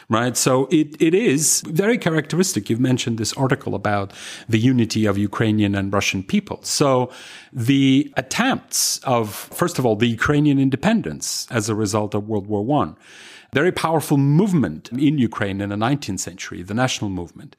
right? 0.08 0.36
So 0.36 0.66
it, 0.70 1.00
it 1.00 1.14
is 1.14 1.62
very 1.66 1.98
characteristic. 1.98 2.68
You've 2.68 2.80
mentioned 2.80 3.18
this 3.18 3.32
article 3.34 3.74
about 3.74 4.12
the 4.48 4.58
unity 4.58 5.06
of 5.06 5.16
Ukrainian 5.18 5.74
and 5.74 5.92
Russian 5.92 6.22
people. 6.22 6.60
So 6.62 7.10
the 7.52 8.12
attempts 8.16 8.98
of, 9.04 9.34
first 9.34 9.78
of 9.78 9.86
all, 9.86 9.96
the 9.96 10.08
Ukrainian 10.08 10.58
independence 10.58 11.46
as 11.50 11.68
a 11.68 11.74
result 11.74 12.14
of 12.14 12.28
World 12.28 12.46
War 12.46 12.64
One, 12.64 12.96
very 13.52 13.72
powerful 13.72 14.16
movement 14.16 14.90
in 14.90 15.18
Ukraine 15.18 15.60
in 15.60 15.68
the 15.68 15.76
19th 15.76 16.20
century, 16.20 16.62
the 16.62 16.74
national 16.74 17.10
movement. 17.10 17.56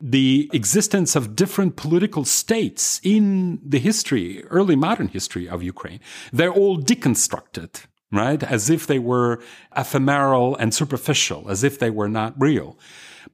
The 0.00 0.48
existence 0.52 1.16
of 1.16 1.34
different 1.34 1.74
political 1.74 2.24
states 2.24 3.00
in 3.02 3.58
the 3.64 3.78
history, 3.78 4.44
early 4.44 4.76
modern 4.76 5.08
history 5.08 5.48
of 5.48 5.62
Ukraine, 5.62 6.00
they're 6.32 6.52
all 6.52 6.78
deconstructed 6.78 7.86
right? 8.10 8.42
As 8.42 8.70
if 8.70 8.86
they 8.86 8.98
were 8.98 9.40
ephemeral 9.76 10.56
and 10.56 10.72
superficial, 10.72 11.48
as 11.48 11.64
if 11.64 11.78
they 11.78 11.90
were 11.90 12.08
not 12.08 12.34
real. 12.38 12.78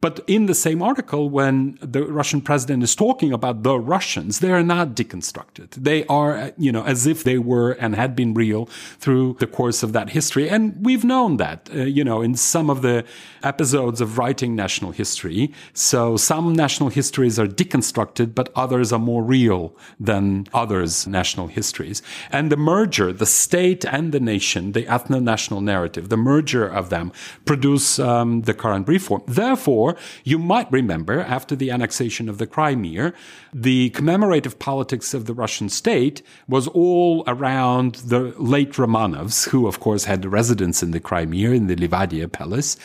But 0.01 0.21
in 0.27 0.47
the 0.47 0.55
same 0.55 0.83
article, 0.83 1.31
when 1.31 1.79
the 1.81 2.03
Russian 2.05 2.41
president 2.41 2.83
is 2.83 2.95
talking 2.95 3.33
about 3.33 3.63
the 3.63 3.79
Russians, 3.79 4.41
they 4.41 4.53
are 4.53 4.63
not 4.63 4.95
deconstructed. 4.95 5.71
They 5.71 6.05
are, 6.07 6.53
you 6.59 6.73
know, 6.73 6.85
as 6.85 7.07
if 7.07 7.25
they 7.25 7.39
were 7.39 7.73
and 7.73 7.95
had 7.95 8.15
been 8.15 8.35
real 8.35 8.67
through 8.99 9.37
the 9.41 9.47
course 9.47 9.83
of 9.83 9.93
that 9.93 10.11
history. 10.11 10.49
And 10.49 10.75
we've 10.85 11.05
known 11.05 11.37
that, 11.39 11.71
uh, 11.75 11.83
you 11.83 12.05
know, 12.05 12.23
in 12.23 12.35
some 12.35 12.71
of 12.71 12.83
the 12.83 13.05
episodes 13.43 14.01
of 14.01 14.19
writing 14.19 14.55
national 14.55 14.93
history. 14.93 15.53
So 15.73 16.17
some 16.17 16.55
national 16.55 16.91
histories 16.91 17.39
are 17.39 17.47
deconstructed, 17.47 18.35
but 18.35 18.51
others 18.55 18.93
are 18.93 18.99
more 18.99 19.23
real 19.23 19.77
than 20.01 20.47
others' 20.53 21.07
national 21.07 21.49
histories. 21.49 22.03
And 22.31 22.51
the 22.51 22.57
merger, 22.57 23.13
the 23.13 23.27
state 23.27 23.85
and 23.85 24.13
the 24.13 24.21
nation, 24.21 24.73
the 24.73 24.85
ethno-national 24.85 25.61
narrative, 25.61 26.09
the 26.09 26.17
merger 26.17 26.67
of 26.67 26.89
them 26.91 27.13
produce 27.45 27.99
um, 27.99 28.43
the 28.43 28.55
current 28.55 28.89
reform. 28.89 29.23
Therefore, 29.27 29.84
you 30.25 30.39
might 30.39 30.71
remember 30.73 31.21
after 31.21 31.55
the 31.57 31.71
annexation 31.71 32.29
of 32.29 32.39
the 32.39 32.47
Crimea, 32.47 33.13
the 33.53 33.91
commemorative 33.91 34.59
politics 34.59 35.15
of 35.15 35.27
the 35.27 35.35
Russian 35.35 35.69
state 35.69 36.23
was 36.49 36.69
all 36.69 37.25
around 37.27 37.97
the 37.97 38.35
late 38.39 38.73
Romanovs, 38.73 39.49
who 39.49 39.67
of 39.67 39.81
course 39.81 40.05
had 40.05 40.25
residence 40.25 40.83
in 40.83 40.91
the 40.91 41.01
Crimea 41.01 41.51
in 41.51 41.67
the 41.67 41.77
Livadia 41.77 42.31
Palace. 42.31 42.77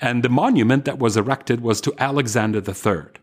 And 0.00 0.22
the 0.22 0.28
monument 0.28 0.84
that 0.84 0.98
was 0.98 1.16
erected 1.16 1.60
was 1.60 1.80
to 1.82 1.94
Alexander 1.98 2.62
III. 2.66 3.18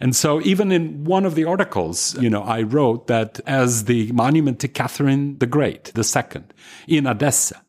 And 0.00 0.14
so 0.14 0.40
even 0.42 0.72
in 0.72 1.04
one 1.04 1.24
of 1.24 1.34
the 1.34 1.44
articles, 1.44 2.16
you 2.20 2.28
know, 2.28 2.42
I 2.42 2.62
wrote 2.62 3.06
that 3.06 3.40
as 3.46 3.84
the 3.84 4.12
monument 4.12 4.60
to 4.60 4.68
Catherine 4.68 5.38
the 5.38 5.46
Great, 5.46 5.92
the 5.94 6.04
second, 6.04 6.52
in 6.86 7.06
Odessa, 7.06 7.62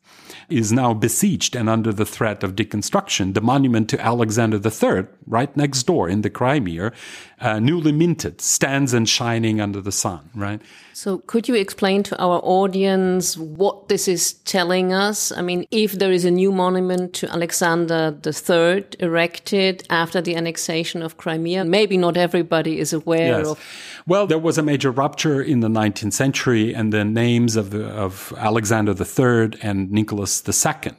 is 0.48 0.72
now 0.72 0.94
besieged 0.94 1.54
and 1.54 1.68
under 1.68 1.92
the 1.92 2.06
threat 2.06 2.42
of 2.42 2.56
deconstruction. 2.56 3.34
The 3.34 3.40
monument 3.40 3.88
to 3.90 4.00
Alexander 4.00 4.56
III, 4.56 5.06
right 5.26 5.54
next 5.56 5.82
door 5.84 6.08
in 6.08 6.22
the 6.22 6.30
Crimea, 6.30 6.92
uh, 7.40 7.60
newly 7.60 7.92
minted, 7.92 8.40
stands 8.40 8.94
and 8.94 9.08
shining 9.08 9.60
under 9.60 9.80
the 9.80 9.92
sun, 9.92 10.30
right? 10.34 10.62
So, 11.00 11.18
could 11.18 11.46
you 11.46 11.54
explain 11.54 12.02
to 12.02 12.20
our 12.20 12.40
audience 12.42 13.38
what 13.38 13.86
this 13.86 14.08
is 14.08 14.32
telling 14.32 14.92
us? 14.92 15.30
I 15.30 15.42
mean, 15.42 15.64
if 15.70 15.92
there 15.92 16.10
is 16.10 16.24
a 16.24 16.30
new 16.32 16.50
monument 16.50 17.14
to 17.20 17.30
Alexander 17.30 18.18
III 18.26 18.84
erected 18.98 19.86
after 19.90 20.20
the 20.20 20.34
annexation 20.34 21.00
of 21.02 21.16
Crimea, 21.16 21.64
maybe 21.64 21.96
not 21.96 22.16
everybody 22.16 22.80
is 22.80 22.92
aware 22.92 23.38
yes. 23.38 23.46
of. 23.46 23.64
Well, 24.08 24.26
there 24.26 24.40
was 24.40 24.58
a 24.58 24.62
major 24.64 24.90
rupture 24.90 25.40
in 25.40 25.60
the 25.60 25.68
19th 25.68 26.14
century, 26.14 26.74
and 26.74 26.92
the 26.92 27.04
names 27.04 27.54
of, 27.54 27.70
the, 27.70 27.86
of 27.86 28.34
Alexander 28.36 28.92
III 28.92 29.52
and 29.62 29.92
Nicholas 29.92 30.42
II 30.48 30.94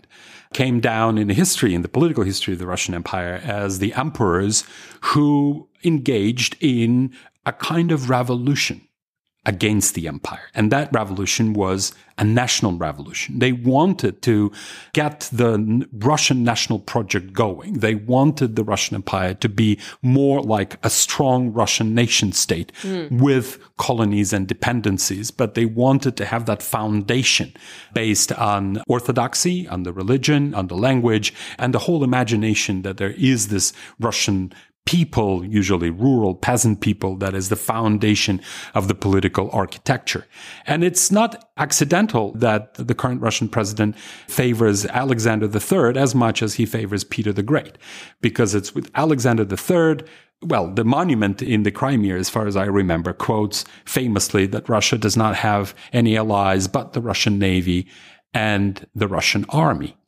came 0.54 0.80
down 0.80 1.18
in 1.18 1.28
history, 1.28 1.76
in 1.76 1.82
the 1.82 1.90
political 1.90 2.24
history 2.24 2.54
of 2.54 2.60
the 2.60 2.68
Russian 2.68 2.94
Empire, 2.96 3.42
as 3.44 3.80
the 3.80 3.94
emperors 3.96 4.64
who 5.02 5.68
engaged 5.84 6.56
in 6.62 7.14
a 7.46 7.52
kind 7.52 7.92
of 7.92 8.10
revolution 8.10 8.86
against 9.46 9.96
the 9.96 10.08
empire. 10.08 10.50
And 10.54 10.72
that 10.72 10.90
revolution 10.94 11.54
was 11.54 11.94
a 12.18 12.24
national 12.26 12.74
revolution. 12.74 13.40
They 13.40 13.54
wanted 13.54 14.22
to 14.24 14.52
get 14.92 15.30
the 15.32 15.88
Russian 15.94 16.44
national 16.44 16.80
project 16.80 17.32
going. 17.32 17.76
They 17.80 17.96
wanted 17.96 18.58
the 18.58 18.66
Russian 18.66 18.96
empire 18.96 19.34
to 19.36 19.48
be 19.48 19.80
more 20.02 20.42
like 20.42 20.78
a 20.84 20.90
strong 20.90 21.54
Russian 21.54 21.96
nation 21.96 22.34
state 22.34 22.74
mm. 22.82 23.10
with 23.22 23.58
colonies 23.78 24.34
and 24.34 24.46
dependencies, 24.46 25.32
but 25.32 25.56
they 25.56 25.66
wanted 25.66 26.18
to 26.18 26.26
have 26.26 26.46
that 26.46 26.62
foundation 26.62 27.54
based 27.94 28.34
on 28.34 28.84
orthodoxy, 28.90 29.68
on 29.70 29.84
the 29.84 29.94
religion, 29.94 30.54
on 30.54 30.68
the 30.68 30.76
language, 30.76 31.34
and 31.58 31.74
the 31.74 31.80
whole 31.80 32.04
imagination 32.04 32.82
that 32.82 32.98
there 32.98 33.12
is 33.12 33.48
this 33.48 33.72
Russian 34.00 34.52
people, 34.90 35.46
usually 35.46 35.92
rural 35.92 36.34
peasant 36.34 36.82
people, 36.82 37.16
that 37.16 37.36
is 37.36 37.50
the 37.50 37.56
foundation 37.56 38.42
of 38.74 38.88
the 38.88 38.96
political 38.96 39.48
architecture. 39.54 40.26
And 40.66 40.84
it's 40.84 41.12
not 41.12 41.48
accidental 41.58 42.32
that 42.34 42.74
the 42.74 42.96
current 42.96 43.22
Russian 43.22 43.50
president 43.50 43.96
favors 44.28 44.88
Alexander 44.88 45.46
III 45.46 45.96
as 45.96 46.16
much 46.16 46.42
as 46.42 46.56
he 46.56 46.66
favors 46.66 47.04
Peter 47.04 47.32
the 47.32 47.44
Great, 47.44 47.78
because 48.20 48.56
it's 48.56 48.74
with 48.74 48.90
Alexander 48.96 49.44
III 49.44 50.08
well, 50.42 50.74
the 50.74 50.86
monument 50.86 51.42
in 51.42 51.64
the 51.64 51.72
Crimea, 51.72 52.16
as 52.16 52.30
far 52.30 52.48
as 52.48 52.56
I 52.56 52.64
remember, 52.64 53.12
quotes 53.12 53.66
famously 53.84 54.48
that 54.48 54.70
Russia 54.70 54.98
does 54.98 55.18
not 55.18 55.36
have 55.36 55.76
any 55.92 56.16
allies 56.18 56.68
but 56.68 56.94
the 56.94 57.02
Russian 57.02 57.38
Navy 57.38 57.88
and 58.34 58.88
the 58.96 59.10
Russian 59.10 59.46
army. 59.50 59.99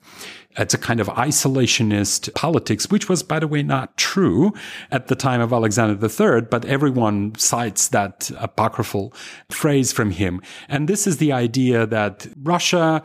It's 0.58 0.74
a 0.74 0.78
kind 0.78 1.00
of 1.00 1.08
isolationist 1.08 2.34
politics, 2.34 2.90
which 2.90 3.08
was, 3.08 3.24
by 3.24 3.40
the 3.40 3.48
way, 3.48 3.64
not 3.64 3.96
true 3.98 4.54
at 4.92 5.08
the 5.08 5.16
time 5.16 5.40
of 5.40 5.54
Alexander 5.54 5.94
III, 6.06 6.42
but 6.42 6.66
everyone 6.66 7.36
cites 7.36 7.88
that 7.90 8.32
apocryphal 8.38 9.14
phrase 9.50 9.92
from 9.92 10.12
him. 10.12 10.42
And 10.68 10.88
this 10.88 11.08
is 11.08 11.18
the 11.18 11.32
idea 11.32 11.86
that 11.86 12.28
Russia 12.42 13.02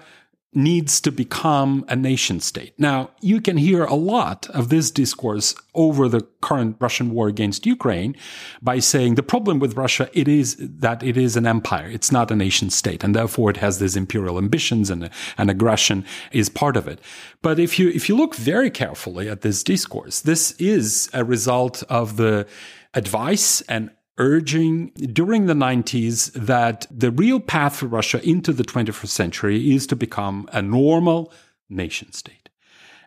needs 0.57 1.03
to 1.03 1.13
become 1.13 1.85
a 1.87 1.95
nation 1.95 2.41
state. 2.41 2.73
Now, 2.79 3.11
you 3.21 3.43
can 3.43 3.59
hear 3.59 3.85
a 3.85 3.95
lot 3.95 4.49
of 4.51 4.71
this 4.71 4.91
discourse 4.91 5.55
over 5.75 6.09
the 6.09 6.23
current 6.41 6.77
Russian 6.81 7.11
war 7.11 7.29
against 7.29 7.67
Ukraine 7.67 8.17
by 8.63 8.79
saying 8.79 9.17
the 9.17 9.23
problem 9.23 9.59
with 9.59 9.77
Russia 9.77 10.09
it 10.15 10.27
is 10.27 10.57
that 10.59 11.03
it 11.03 11.19
is 11.19 11.37
an 11.37 11.47
empire. 11.47 11.89
It's 11.91 12.11
not 12.11 12.31
a 12.31 12.37
nation 12.37 12.71
state 12.71 13.05
and 13.05 13.15
therefore 13.15 13.51
it 13.51 13.59
has 13.59 13.79
these 13.79 13.97
imperial 13.97 14.39
ambitions 14.39 14.89
and, 14.89 15.11
and 15.37 15.51
aggression 15.51 16.07
is 16.33 16.49
part 16.49 16.79
of 16.79 16.89
it. 16.89 17.01
But 17.43 17.59
if 17.59 17.79
you 17.79 17.91
if 17.91 18.09
you 18.09 18.17
look 18.17 18.35
very 18.35 18.71
carefully 18.71 19.29
at 19.29 19.43
this 19.43 19.63
discourse, 19.63 20.21
this 20.21 20.53
is 20.53 21.11
a 21.13 21.23
result 21.23 21.83
of 21.91 22.17
the 22.17 22.47
advice 22.95 23.61
and 23.63 23.91
urging 24.19 24.89
during 25.13 25.47
the 25.47 25.55
90s 25.55 26.33
that 26.33 26.87
the 26.91 27.11
real 27.11 27.41
path 27.41 27.77
for 27.77 27.87
Russia 27.87 28.21
into 28.27 28.53
the 28.53 28.65
21st 28.65 29.09
century 29.09 29.75
is 29.75 29.87
to 29.87 29.97
become 29.97 30.49
a 30.53 30.63
normal 30.63 31.33
nation 31.69 32.13
state. 32.13 32.49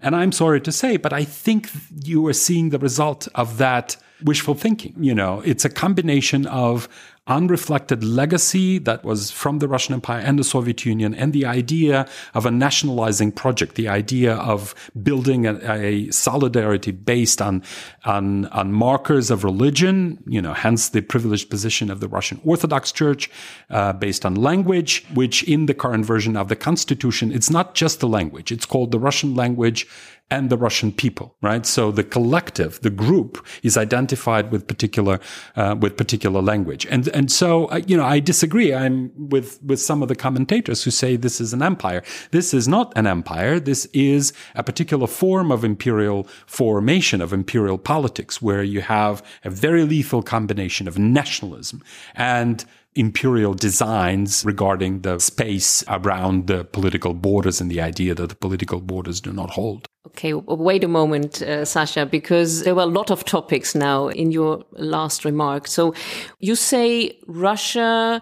And 0.02 0.16
I'm 0.16 0.32
sorry 0.32 0.62
to 0.62 0.72
say, 0.72 0.98
but 0.98 1.12
I 1.12 1.24
think 1.24 1.70
you 1.94 2.26
are 2.28 2.34
seeing 2.34 2.70
the 2.70 2.80
result 2.80 3.28
of 3.36 3.58
that 3.58 3.98
wishful 4.24 4.54
thinking. 4.54 4.96
You 5.00 5.16
know, 5.16 5.42
it's 5.42 5.66
a 5.66 5.70
combination 5.70 6.46
of 6.48 6.88
unreflected 7.28 8.04
legacy 8.04 8.80
that 8.80 9.04
was 9.04 9.32
from 9.32 9.60
the 9.60 9.68
Russian 9.68 9.94
Empire 9.94 10.20
and 10.20 10.40
the 10.40 10.44
Soviet 10.44 10.86
Union, 10.86 11.14
and 11.14 11.32
the 11.34 11.46
idea 11.46 12.08
of 12.34 12.46
a 12.46 12.52
nationalizing 12.52 13.32
project, 13.32 13.76
the 13.76 13.88
idea 13.88 14.36
of 14.36 14.74
building 15.04 15.46
a, 15.46 15.60
a 15.72 16.12
solidarity 16.12 16.92
based 16.92 17.42
on, 17.42 17.64
on, 18.06 18.46
on 18.48 18.72
markers 18.72 19.30
of 19.30 19.44
religion, 19.44 20.24
you 20.26 20.42
know, 20.42 20.54
hence 20.54 20.90
the 20.90 21.02
privileged 21.02 21.50
position 21.50 21.92
of 21.92 22.00
the 22.00 22.08
Russian 22.08 22.42
Orthodox 22.44 22.92
Church, 22.92 23.30
uh, 23.70 23.94
based 23.94 24.26
on 24.26 24.36
language, 24.36 25.06
which 25.14 25.44
in 25.44 25.68
the 25.68 25.74
current 25.74 26.06
version 26.06 26.36
of 26.36 26.48
the 26.48 26.56
Constitution, 26.56 27.32
it's 27.32 27.50
not 27.50 27.76
just 27.76 28.00
the 28.00 28.08
language, 28.08 28.52
it's 28.52 28.66
called 28.66 28.92
the 28.92 29.00
Russian 29.00 29.36
language 29.36 29.88
and 30.32 30.50
the 30.50 30.58
Russian 30.58 30.92
people, 30.92 31.36
right? 31.42 31.66
So 31.66 31.92
the 31.92 32.04
collective, 32.04 32.80
the 32.82 32.90
group, 32.90 33.46
is 33.64 33.78
identified 33.78 34.52
with 34.52 34.68
particular 34.68 35.20
uh, 35.56 35.76
with 35.80 35.98
particular 35.98 36.42
language, 36.42 36.86
and 36.90 37.08
and 37.10 37.32
so 37.32 37.66
uh, 37.66 37.82
you 37.88 37.98
know 37.98 38.06
I 38.06 38.20
disagree. 38.20 38.74
I'm 38.74 39.12
with 39.30 39.62
with 39.64 39.80
some 39.80 40.02
of 40.02 40.08
the 40.08 40.16
commentators 40.16 40.84
who 40.84 40.92
say 40.92 41.16
this 41.16 41.42
is 41.42 41.54
an 41.54 41.62
empire. 41.62 42.04
This 42.32 42.54
is 42.54 42.68
not 42.68 42.94
an 42.96 43.08
empire. 43.08 43.60
This 43.60 43.86
is 43.94 44.34
a 44.56 44.64
particular 44.64 45.08
form 45.08 45.52
of 45.52 45.64
imperial 45.64 46.24
formation 46.46 47.22
of 47.22 47.34
imperial 47.34 47.78
politics, 47.78 48.42
where 48.42 48.64
you 48.64 48.82
have 48.82 49.24
a 49.44 49.50
very 49.50 49.84
lethal 49.84 50.22
combination 50.22 50.88
of 50.88 50.98
nationalism 50.98 51.84
and 52.16 52.66
imperial 52.96 53.54
designs 53.54 54.44
regarding 54.44 55.02
the 55.02 55.20
space 55.20 55.84
around 55.88 56.48
the 56.48 56.64
political 56.66 57.14
borders 57.14 57.62
and 57.62 57.70
the 57.70 57.82
idea 57.82 58.16
that 58.16 58.30
the 58.30 58.36
political 58.36 58.82
borders 58.82 59.22
do 59.22 59.32
not 59.32 59.52
hold. 59.52 59.88
Okay, 60.08 60.34
wait 60.34 60.84
a 60.84 60.88
moment, 60.88 61.42
uh, 61.42 61.64
Sasha, 61.66 62.06
because 62.06 62.64
there 62.64 62.74
were 62.74 62.82
a 62.82 62.88
lot 62.88 63.12
of 63.12 63.24
topics 63.26 63.76
now 63.76 64.08
in 64.08 64.32
your 64.32 64.64
last 64.72 65.24
remark. 65.24 65.68
So 65.68 65.94
you 66.40 66.56
say 66.56 67.20
Russia 67.28 68.22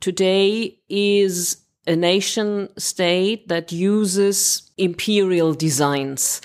today 0.00 0.78
is 0.88 1.58
a 1.86 1.96
nation 1.96 2.68
state 2.78 3.48
that 3.48 3.72
uses 3.72 4.70
imperial 4.78 5.52
designs. 5.52 6.40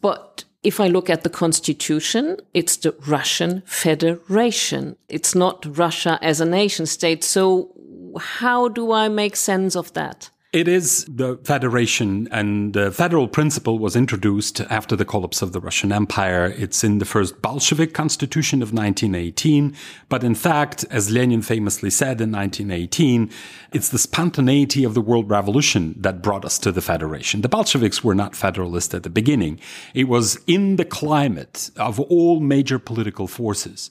But 0.00 0.44
if 0.62 0.78
I 0.80 0.88
look 0.88 1.08
at 1.08 1.22
the 1.22 1.30
constitution, 1.30 2.36
it's 2.52 2.76
the 2.76 2.94
Russian 3.06 3.62
Federation. 3.64 4.96
It's 5.08 5.34
not 5.34 5.78
Russia 5.78 6.18
as 6.20 6.40
a 6.40 6.44
nation 6.44 6.86
state. 6.86 7.24
So 7.24 7.72
how 8.18 8.68
do 8.68 8.92
I 8.92 9.08
make 9.08 9.36
sense 9.36 9.74
of 9.74 9.92
that? 9.94 10.30
It 10.52 10.66
is 10.66 11.04
the 11.04 11.36
federation 11.44 12.26
and 12.32 12.72
the 12.72 12.90
federal 12.90 13.28
principle 13.28 13.78
was 13.78 13.94
introduced 13.94 14.60
after 14.62 14.96
the 14.96 15.04
collapse 15.04 15.42
of 15.42 15.52
the 15.52 15.60
Russian 15.60 15.92
Empire. 15.92 16.52
It's 16.58 16.82
in 16.82 16.98
the 16.98 17.04
first 17.04 17.40
Bolshevik 17.40 17.94
constitution 17.94 18.60
of 18.60 18.72
1918. 18.72 19.76
But 20.08 20.24
in 20.24 20.34
fact, 20.34 20.84
as 20.90 21.08
Lenin 21.08 21.42
famously 21.42 21.88
said 21.88 22.20
in 22.20 22.32
1918, 22.32 23.30
it's 23.72 23.90
the 23.90 23.98
spontaneity 23.98 24.82
of 24.82 24.94
the 24.94 25.00
world 25.00 25.30
revolution 25.30 25.94
that 25.96 26.20
brought 26.20 26.44
us 26.44 26.58
to 26.58 26.72
the 26.72 26.82
federation. 26.82 27.42
The 27.42 27.48
Bolsheviks 27.48 28.02
were 28.02 28.16
not 28.16 28.34
federalist 28.34 28.92
at 28.92 29.04
the 29.04 29.08
beginning. 29.08 29.60
It 29.94 30.08
was 30.08 30.36
in 30.48 30.74
the 30.74 30.84
climate 30.84 31.70
of 31.76 32.00
all 32.00 32.40
major 32.40 32.80
political 32.80 33.28
forces 33.28 33.88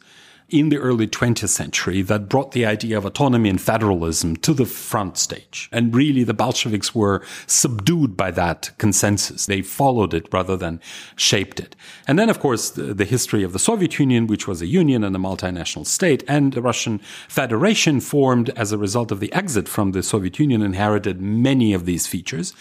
in 0.49 0.69
the 0.69 0.77
early 0.77 1.07
20th 1.07 1.49
century 1.49 2.01
that 2.03 2.29
brought 2.29 2.51
the 2.51 2.65
idea 2.65 2.97
of 2.97 3.05
autonomy 3.05 3.49
and 3.49 3.61
federalism 3.61 4.35
to 4.37 4.53
the 4.53 4.65
front 4.65 5.17
stage. 5.17 5.69
And 5.71 5.95
really, 5.95 6.23
the 6.23 6.33
Bolsheviks 6.33 6.93
were 6.93 7.23
subdued 7.47 8.17
by 8.17 8.31
that 8.31 8.71
consensus. 8.77 9.45
They 9.45 9.61
followed 9.61 10.13
it 10.13 10.27
rather 10.31 10.57
than 10.57 10.81
shaped 11.15 11.59
it. 11.59 11.75
And 12.07 12.17
then, 12.17 12.29
of 12.29 12.39
course, 12.39 12.71
the, 12.71 12.93
the 12.93 13.05
history 13.05 13.43
of 13.43 13.53
the 13.53 13.59
Soviet 13.59 13.99
Union, 13.99 14.27
which 14.27 14.47
was 14.47 14.61
a 14.61 14.67
union 14.67 15.03
and 15.03 15.15
a 15.15 15.19
multinational 15.19 15.85
state, 15.85 16.23
and 16.27 16.53
the 16.53 16.61
Russian 16.61 16.99
Federation 17.27 17.99
formed 17.99 18.49
as 18.51 18.71
a 18.71 18.77
result 18.77 19.11
of 19.11 19.19
the 19.19 19.31
exit 19.33 19.67
from 19.67 19.91
the 19.91 20.03
Soviet 20.03 20.39
Union 20.39 20.61
inherited 20.61 21.21
many 21.21 21.73
of 21.73 21.85
these 21.85 22.07
features. 22.07 22.53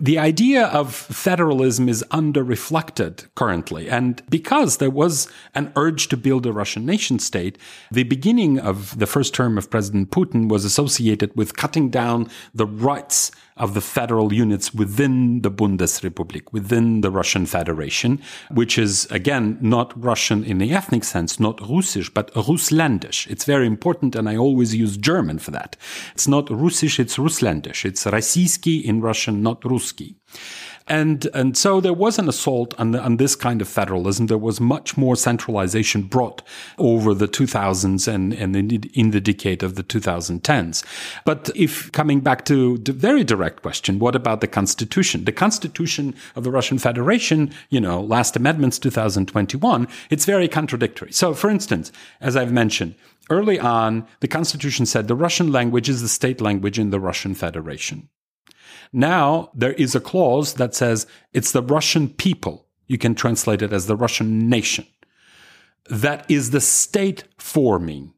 The 0.00 0.18
idea 0.18 0.66
of 0.66 0.94
federalism 0.94 1.88
is 1.88 2.04
under 2.12 2.44
reflected 2.44 3.24
currently. 3.34 3.90
And 3.90 4.22
because 4.30 4.76
there 4.76 4.90
was 4.90 5.28
an 5.56 5.72
urge 5.74 6.06
to 6.08 6.16
build 6.16 6.46
a 6.46 6.52
Russian 6.52 6.86
nation 6.86 7.18
state, 7.28 7.56
the 7.92 8.08
beginning 8.14 8.58
of 8.58 8.98
the 8.98 9.06
first 9.14 9.32
term 9.34 9.56
of 9.58 9.70
President 9.70 10.10
Putin 10.10 10.48
was 10.48 10.64
associated 10.64 11.30
with 11.36 11.56
cutting 11.62 11.90
down 11.90 12.28
the 12.54 12.66
rights 12.66 13.30
of 13.58 13.74
the 13.74 13.80
federal 13.80 14.32
units 14.32 14.72
within 14.72 15.42
the 15.42 15.50
Bundesrepublik, 15.50 16.44
within 16.52 17.00
the 17.00 17.10
Russian 17.10 17.44
Federation, 17.44 18.20
which 18.50 18.78
is 18.78 19.06
again 19.10 19.58
not 19.60 19.92
Russian 20.10 20.44
in 20.44 20.58
the 20.58 20.72
ethnic 20.72 21.04
sense, 21.04 21.40
not 21.40 21.60
Russisch, 21.68 22.10
but 22.18 22.32
Russländisch. 22.34 23.26
It's 23.32 23.44
very 23.44 23.66
important, 23.66 24.16
and 24.16 24.28
I 24.28 24.36
always 24.36 24.74
use 24.74 24.96
German 24.96 25.38
for 25.38 25.50
that. 25.50 25.76
It's 26.14 26.28
not 26.28 26.48
Russisch, 26.50 27.00
it's 27.00 27.16
Russländisch. 27.16 27.84
It's 27.84 28.06
Российский 28.06 28.78
in 28.78 29.00
Russian, 29.00 29.42
not 29.42 29.60
Ruski. 29.62 30.14
And, 30.88 31.26
and 31.34 31.56
so 31.56 31.80
there 31.80 31.92
was 31.92 32.18
an 32.18 32.28
assault 32.28 32.74
on, 32.78 32.96
on 32.96 33.18
this 33.18 33.36
kind 33.36 33.60
of 33.60 33.68
federalism. 33.68 34.26
There 34.26 34.38
was 34.38 34.60
much 34.60 34.96
more 34.96 35.16
centralization 35.16 36.02
brought 36.02 36.42
over 36.78 37.14
the 37.14 37.28
2000s 37.28 38.12
and, 38.12 38.32
and 38.32 38.56
in, 38.56 38.70
in 38.94 39.10
the 39.10 39.20
decade 39.20 39.62
of 39.62 39.74
the 39.74 39.84
2010s. 39.84 40.84
But 41.24 41.50
if 41.54 41.92
coming 41.92 42.20
back 42.20 42.44
to 42.46 42.78
the 42.78 42.92
very 42.92 43.22
direct 43.22 43.62
question, 43.62 43.98
what 43.98 44.16
about 44.16 44.40
the 44.40 44.46
constitution? 44.46 45.24
The 45.24 45.32
constitution 45.32 46.14
of 46.34 46.44
the 46.44 46.50
Russian 46.50 46.78
Federation, 46.78 47.52
you 47.68 47.80
know, 47.80 48.00
last 48.00 48.34
amendments 48.36 48.78
2021, 48.78 49.86
it's 50.10 50.24
very 50.24 50.48
contradictory. 50.48 51.12
So 51.12 51.34
for 51.34 51.50
instance, 51.50 51.92
as 52.20 52.36
I've 52.36 52.52
mentioned, 52.52 52.94
early 53.30 53.60
on, 53.60 54.06
the 54.20 54.28
constitution 54.28 54.86
said 54.86 55.06
the 55.06 55.14
Russian 55.14 55.52
language 55.52 55.88
is 55.88 56.00
the 56.00 56.08
state 56.08 56.40
language 56.40 56.78
in 56.78 56.90
the 56.90 57.00
Russian 57.00 57.34
Federation. 57.34 58.08
Now 58.92 59.50
there 59.54 59.72
is 59.74 59.94
a 59.94 60.00
clause 60.00 60.54
that 60.54 60.74
says 60.74 61.06
it's 61.32 61.52
the 61.52 61.62
Russian 61.62 62.08
people. 62.08 62.66
You 62.86 62.98
can 62.98 63.14
translate 63.14 63.62
it 63.62 63.72
as 63.72 63.86
the 63.86 63.96
Russian 63.96 64.48
nation. 64.48 64.86
That 65.90 66.30
is 66.30 66.50
the 66.50 66.60
state 66.60 67.24
forming 67.38 68.14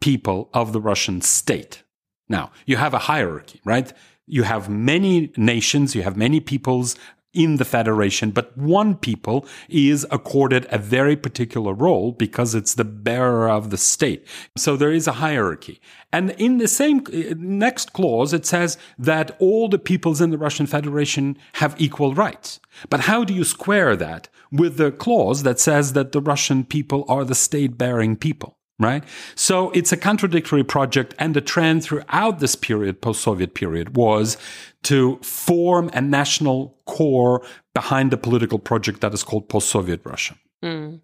people 0.00 0.50
of 0.52 0.72
the 0.72 0.80
Russian 0.80 1.20
state. 1.20 1.82
Now, 2.28 2.50
you 2.66 2.76
have 2.76 2.94
a 2.94 2.98
hierarchy, 2.98 3.60
right? 3.64 3.92
You 4.26 4.42
have 4.44 4.68
many 4.68 5.32
nations, 5.36 5.94
you 5.94 6.02
have 6.02 6.16
many 6.16 6.40
peoples 6.40 6.96
in 7.34 7.56
the 7.56 7.64
federation, 7.64 8.30
but 8.30 8.56
one 8.56 8.94
people 8.94 9.46
is 9.68 10.06
accorded 10.10 10.66
a 10.70 10.78
very 10.78 11.16
particular 11.16 11.72
role 11.72 12.12
because 12.12 12.54
it's 12.54 12.74
the 12.74 12.84
bearer 12.84 13.48
of 13.48 13.70
the 13.70 13.76
state. 13.76 14.26
So 14.56 14.76
there 14.76 14.92
is 14.92 15.06
a 15.06 15.12
hierarchy. 15.12 15.80
And 16.12 16.30
in 16.32 16.58
the 16.58 16.68
same 16.68 17.02
uh, 17.06 17.34
next 17.36 17.92
clause, 17.92 18.32
it 18.32 18.44
says 18.44 18.76
that 18.98 19.36
all 19.38 19.68
the 19.68 19.78
peoples 19.78 20.20
in 20.20 20.30
the 20.30 20.38
Russian 20.38 20.66
Federation 20.66 21.38
have 21.54 21.80
equal 21.80 22.14
rights. 22.14 22.60
But 22.90 23.00
how 23.00 23.24
do 23.24 23.32
you 23.32 23.44
square 23.44 23.96
that 23.96 24.28
with 24.50 24.76
the 24.76 24.92
clause 24.92 25.42
that 25.42 25.58
says 25.58 25.94
that 25.94 26.12
the 26.12 26.20
Russian 26.20 26.64
people 26.64 27.04
are 27.08 27.24
the 27.24 27.34
state 27.34 27.78
bearing 27.78 28.16
people? 28.16 28.58
Right? 28.78 29.04
So 29.34 29.70
it's 29.70 29.92
a 29.92 29.96
contradictory 29.96 30.64
project. 30.64 31.14
And 31.18 31.34
the 31.34 31.40
trend 31.40 31.84
throughout 31.84 32.40
this 32.40 32.54
period, 32.54 33.00
post-Soviet 33.00 33.54
period, 33.54 33.96
was 33.96 34.36
to 34.84 35.18
form 35.22 35.90
a 35.92 36.00
national 36.00 36.76
core 36.86 37.42
behind 37.74 38.10
the 38.10 38.16
political 38.16 38.58
project 38.58 39.00
that 39.00 39.14
is 39.14 39.22
called 39.22 39.48
post-Soviet 39.48 40.00
Russia. 40.04 40.34
Mm. 40.62 41.00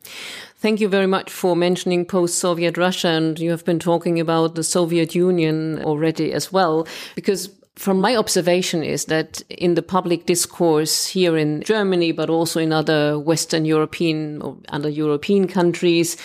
Thank 0.57 0.81
you 0.81 0.89
very 0.89 1.07
much 1.07 1.31
for 1.31 1.57
mentioning 1.57 2.05
post-Soviet 2.05 2.77
Russia. 2.77 3.09
And 3.09 3.39
you 3.39 3.51
have 3.51 3.65
been 3.65 3.79
talking 3.79 4.21
about 4.21 4.55
the 4.55 4.65
Soviet 4.65 5.15
Union 5.15 5.83
already 5.85 6.33
as 6.33 6.53
well, 6.53 6.87
because 7.15 7.51
from 7.75 8.01
my 8.01 8.17
observation 8.17 8.83
is 8.83 9.05
that 9.05 9.41
in 9.49 9.75
the 9.75 9.83
public 9.83 10.27
discourse 10.27 11.07
here 11.07 11.37
in 11.37 11.63
Germany, 11.63 12.11
but 12.11 12.29
also 12.29 12.59
in 12.59 12.73
other 12.73 13.19
Western 13.19 13.65
European 13.65 14.43
or 14.43 14.57
other 14.71 14.89
European 14.89 15.47
countries, 15.47 16.17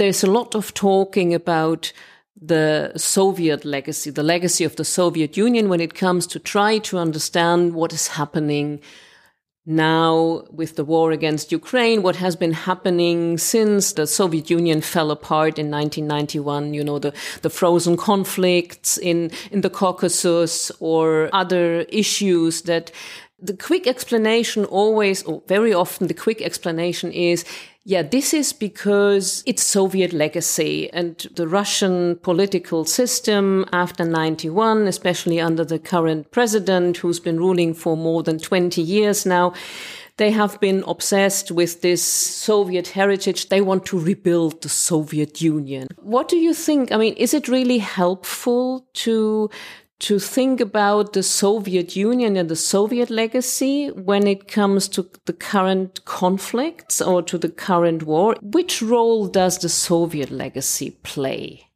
there's 0.00 0.24
a 0.24 0.30
lot 0.30 0.54
of 0.54 0.72
talking 0.72 1.34
about 1.34 1.92
the 2.40 2.90
Soviet 2.96 3.66
legacy, 3.66 4.08
the 4.10 4.22
legacy 4.22 4.64
of 4.64 4.76
the 4.76 4.84
Soviet 4.84 5.36
Union 5.36 5.68
when 5.68 5.82
it 5.82 5.92
comes 5.92 6.26
to 6.28 6.38
try 6.38 6.78
to 6.78 6.96
understand 6.96 7.74
what 7.74 7.92
is 7.92 8.08
happening 8.08 8.80
now 9.66 10.42
with 10.50 10.76
the 10.76 10.86
war 10.86 11.12
against 11.12 11.52
Ukraine, 11.52 12.02
what 12.02 12.16
has 12.16 12.34
been 12.34 12.54
happening 12.54 13.36
since 13.36 13.92
the 13.92 14.06
Soviet 14.06 14.48
Union 14.48 14.80
fell 14.80 15.10
apart 15.10 15.58
in 15.58 15.70
1991, 15.70 16.72
you 16.72 16.82
know, 16.82 16.98
the, 16.98 17.12
the 17.42 17.50
frozen 17.50 17.98
conflicts 17.98 18.96
in, 18.96 19.30
in 19.50 19.60
the 19.60 19.68
Caucasus 19.68 20.72
or 20.80 21.28
other 21.34 21.82
issues 21.90 22.62
that 22.62 22.90
the 23.42 23.56
quick 23.56 23.86
explanation 23.86 24.64
always, 24.64 25.22
or 25.24 25.42
very 25.46 25.72
often 25.72 26.06
the 26.06 26.14
quick 26.14 26.40
explanation 26.42 27.12
is 27.12 27.44
yeah, 27.84 28.02
this 28.02 28.34
is 28.34 28.52
because 28.52 29.42
it's 29.46 29.62
Soviet 29.62 30.12
legacy 30.12 30.90
and 30.92 31.16
the 31.34 31.48
Russian 31.48 32.16
political 32.16 32.84
system 32.84 33.64
after 33.72 34.04
91, 34.04 34.86
especially 34.86 35.40
under 35.40 35.64
the 35.64 35.78
current 35.78 36.30
president 36.30 36.98
who's 36.98 37.20
been 37.20 37.38
ruling 37.38 37.72
for 37.72 37.96
more 37.96 38.22
than 38.22 38.38
20 38.38 38.82
years 38.82 39.24
now, 39.24 39.54
they 40.18 40.30
have 40.30 40.60
been 40.60 40.84
obsessed 40.86 41.50
with 41.50 41.80
this 41.80 42.04
Soviet 42.04 42.88
heritage. 42.88 43.48
They 43.48 43.62
want 43.62 43.86
to 43.86 43.98
rebuild 43.98 44.60
the 44.60 44.68
Soviet 44.68 45.40
Union. 45.40 45.88
What 45.96 46.28
do 46.28 46.36
you 46.36 46.52
think? 46.52 46.92
I 46.92 46.98
mean, 46.98 47.14
is 47.14 47.32
it 47.32 47.48
really 47.48 47.78
helpful 47.78 48.86
to 48.92 49.48
to 50.00 50.18
think 50.18 50.60
about 50.60 51.12
the 51.12 51.22
Soviet 51.22 51.94
Union 51.94 52.36
and 52.36 52.48
the 52.48 52.56
Soviet 52.56 53.10
legacy 53.10 53.88
when 53.88 54.26
it 54.26 54.48
comes 54.48 54.88
to 54.88 55.08
the 55.26 55.32
current 55.32 56.04
conflicts 56.04 57.00
or 57.00 57.22
to 57.22 57.38
the 57.38 57.50
current 57.50 58.02
war. 58.04 58.34
Which 58.40 58.82
role 58.82 59.28
does 59.28 59.58
the 59.58 59.68
Soviet 59.68 60.30
legacy 60.30 60.98
play? 61.02 61.68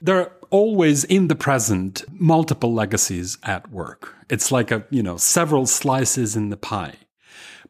There 0.00 0.18
are 0.18 0.32
always 0.50 1.04
in 1.04 1.28
the 1.28 1.34
present 1.34 2.04
multiple 2.10 2.72
legacies 2.72 3.38
at 3.42 3.70
work. 3.70 4.14
It's 4.28 4.52
like 4.52 4.70
a, 4.70 4.84
you 4.90 5.02
know, 5.02 5.16
several 5.16 5.66
slices 5.66 6.36
in 6.36 6.50
the 6.50 6.56
pie. 6.56 6.96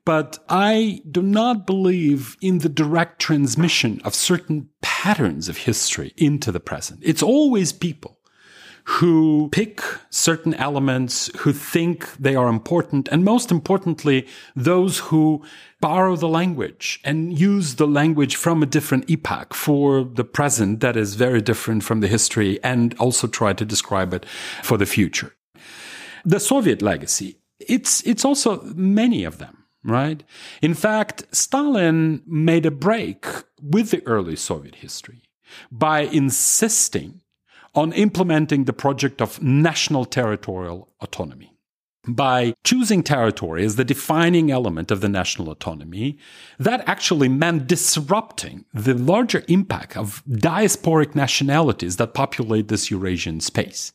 But 0.05 0.39
I 0.49 1.03
do 1.11 1.23
not 1.23 1.67
believe 1.67 2.37
in 2.41 2.59
the 2.59 2.69
direct 2.69 3.21
transmission 3.21 4.01
of 4.05 4.15
certain 4.15 4.71
patterns 4.81 5.49
of 5.49 5.59
history 5.59 6.15
into 6.17 6.51
the 6.51 6.61
present. 6.61 7.01
It's 7.03 7.23
always 7.23 7.73
people 7.73 8.18
who 8.89 9.51
pick 9.53 9.83
certain 10.09 10.55
elements, 10.55 11.31
who 11.41 11.53
think 11.53 12.11
they 12.17 12.35
are 12.35 12.49
important, 12.49 13.07
and 13.09 13.23
most 13.23 13.51
importantly, 13.51 14.27
those 14.57 14.99
who 14.99 15.45
borrow 15.79 16.17
the 16.17 16.27
language 16.29 16.99
and 17.05 17.39
use 17.39 17.75
the 17.75 17.87
language 17.87 18.35
from 18.35 18.63
a 18.63 18.67
different 18.67 19.09
epoch 19.11 19.53
for 19.53 20.05
the 20.05 20.25
present 20.25 20.81
that 20.81 20.97
is 20.97 21.17
very 21.17 21.43
different 21.43 21.85
from 21.85 22.01
the 22.01 22.09
history 22.09 22.59
and 22.65 22.95
also 22.99 23.27
try 23.27 23.53
to 23.53 23.65
describe 23.65 24.15
it 24.15 24.25
for 24.63 24.79
the 24.79 24.87
future. 24.87 25.35
The 26.25 26.41
Soviet 26.41 26.81
legacy, 26.81 27.37
it's, 27.61 28.03
it's 28.07 28.25
also 28.25 28.63
many 28.75 29.25
of 29.25 29.37
them 29.37 29.55
right? 29.85 30.25
In 30.61 30.75
fact, 30.75 31.25
Stalin 31.31 32.21
made 32.27 32.67
a 32.67 32.71
break 32.71 33.25
with 33.63 33.91
the 33.91 34.05
early 34.07 34.37
Soviet 34.37 34.75
history 34.75 35.23
by 35.71 36.01
insisting 36.01 37.23
on 37.79 37.93
implementing 37.93 38.65
the 38.65 38.73
project 38.73 39.23
of 39.23 39.41
national 39.43 40.05
territorial 40.05 40.89
autonomy 41.01 41.53
by 42.09 42.55
choosing 42.65 43.03
territory 43.03 43.65
as 43.65 43.77
the 43.77 43.85
defining 43.85 44.51
element 44.51 44.91
of 44.91 45.01
the 45.01 45.09
national 45.09 45.51
autonomy, 45.51 46.19
that 46.59 46.83
actually 46.89 47.29
meant 47.29 47.67
disrupting 47.67 48.65
the 48.73 48.95
larger 48.95 49.45
impact 49.49 49.97
of 49.97 50.23
diasporic 50.29 51.15
nationalities 51.15 51.97
that 51.97 52.15
populate 52.15 52.69
this 52.69 52.91
Eurasian 52.91 53.41
space. 53.41 53.93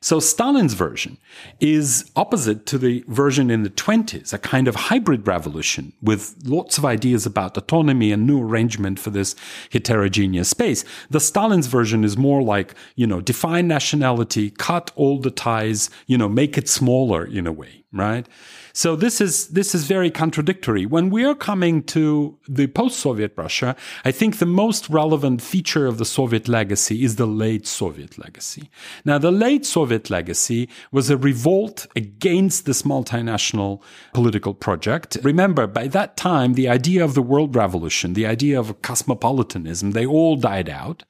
So 0.00 0.20
Stalin's 0.20 0.74
version 0.74 1.18
is 1.60 2.10
opposite 2.16 2.66
to 2.66 2.78
the 2.78 3.04
version 3.08 3.50
in 3.50 3.62
the 3.62 3.70
20s, 3.70 4.32
a 4.32 4.38
kind 4.38 4.68
of 4.68 4.74
hybrid 4.74 5.26
revolution 5.26 5.92
with 6.02 6.34
lots 6.44 6.76
of 6.76 6.84
ideas 6.84 7.24
about 7.24 7.56
autonomy 7.56 8.12
and 8.12 8.26
new 8.26 8.42
arrangement 8.42 8.98
for 8.98 9.10
this 9.10 9.34
heterogeneous 9.72 10.50
space. 10.50 10.84
The 11.08 11.20
Stalin's 11.20 11.66
version 11.66 12.04
is 12.04 12.16
more 12.16 12.42
like, 12.42 12.74
you 12.94 13.06
know, 13.06 13.20
define 13.20 13.68
nationality, 13.68 14.50
cut 14.50 14.90
all 14.96 15.18
the 15.18 15.30
ties, 15.30 15.88
you 16.06 16.18
know, 16.18 16.28
make 16.28 16.58
it 16.58 16.68
smaller, 16.68 17.26
you 17.28 17.40
know, 17.40 17.53
way, 17.54 17.84
right? 17.92 18.26
So 18.76 18.96
this 18.96 19.20
is 19.20 19.48
this 19.48 19.72
is 19.72 19.84
very 19.84 20.10
contradictory. 20.10 20.84
When 20.84 21.08
we 21.08 21.24
are 21.24 21.36
coming 21.36 21.84
to 21.84 22.36
the 22.48 22.66
post-Soviet 22.66 23.32
Russia, 23.36 23.76
I 24.04 24.10
think 24.10 24.38
the 24.38 24.46
most 24.46 24.90
relevant 24.90 25.40
feature 25.42 25.86
of 25.86 25.98
the 25.98 26.04
Soviet 26.04 26.48
legacy 26.48 27.04
is 27.04 27.14
the 27.14 27.26
late 27.26 27.68
Soviet 27.68 28.18
legacy. 28.18 28.68
Now, 29.04 29.18
the 29.18 29.30
late 29.30 29.64
Soviet 29.64 30.10
legacy 30.10 30.68
was 30.90 31.08
a 31.08 31.16
revolt 31.16 31.86
against 31.94 32.66
this 32.66 32.82
multinational 32.82 33.80
political 34.12 34.54
project. 34.54 35.18
Remember, 35.22 35.68
by 35.68 35.86
that 35.86 36.16
time, 36.16 36.54
the 36.54 36.68
idea 36.68 37.04
of 37.04 37.14
the 37.14 37.22
world 37.22 37.54
revolution, 37.54 38.14
the 38.14 38.26
idea 38.26 38.58
of 38.58 38.82
cosmopolitanism, 38.82 39.92
they 39.92 40.04
all 40.04 40.34
died 40.34 40.68
out. 40.68 41.04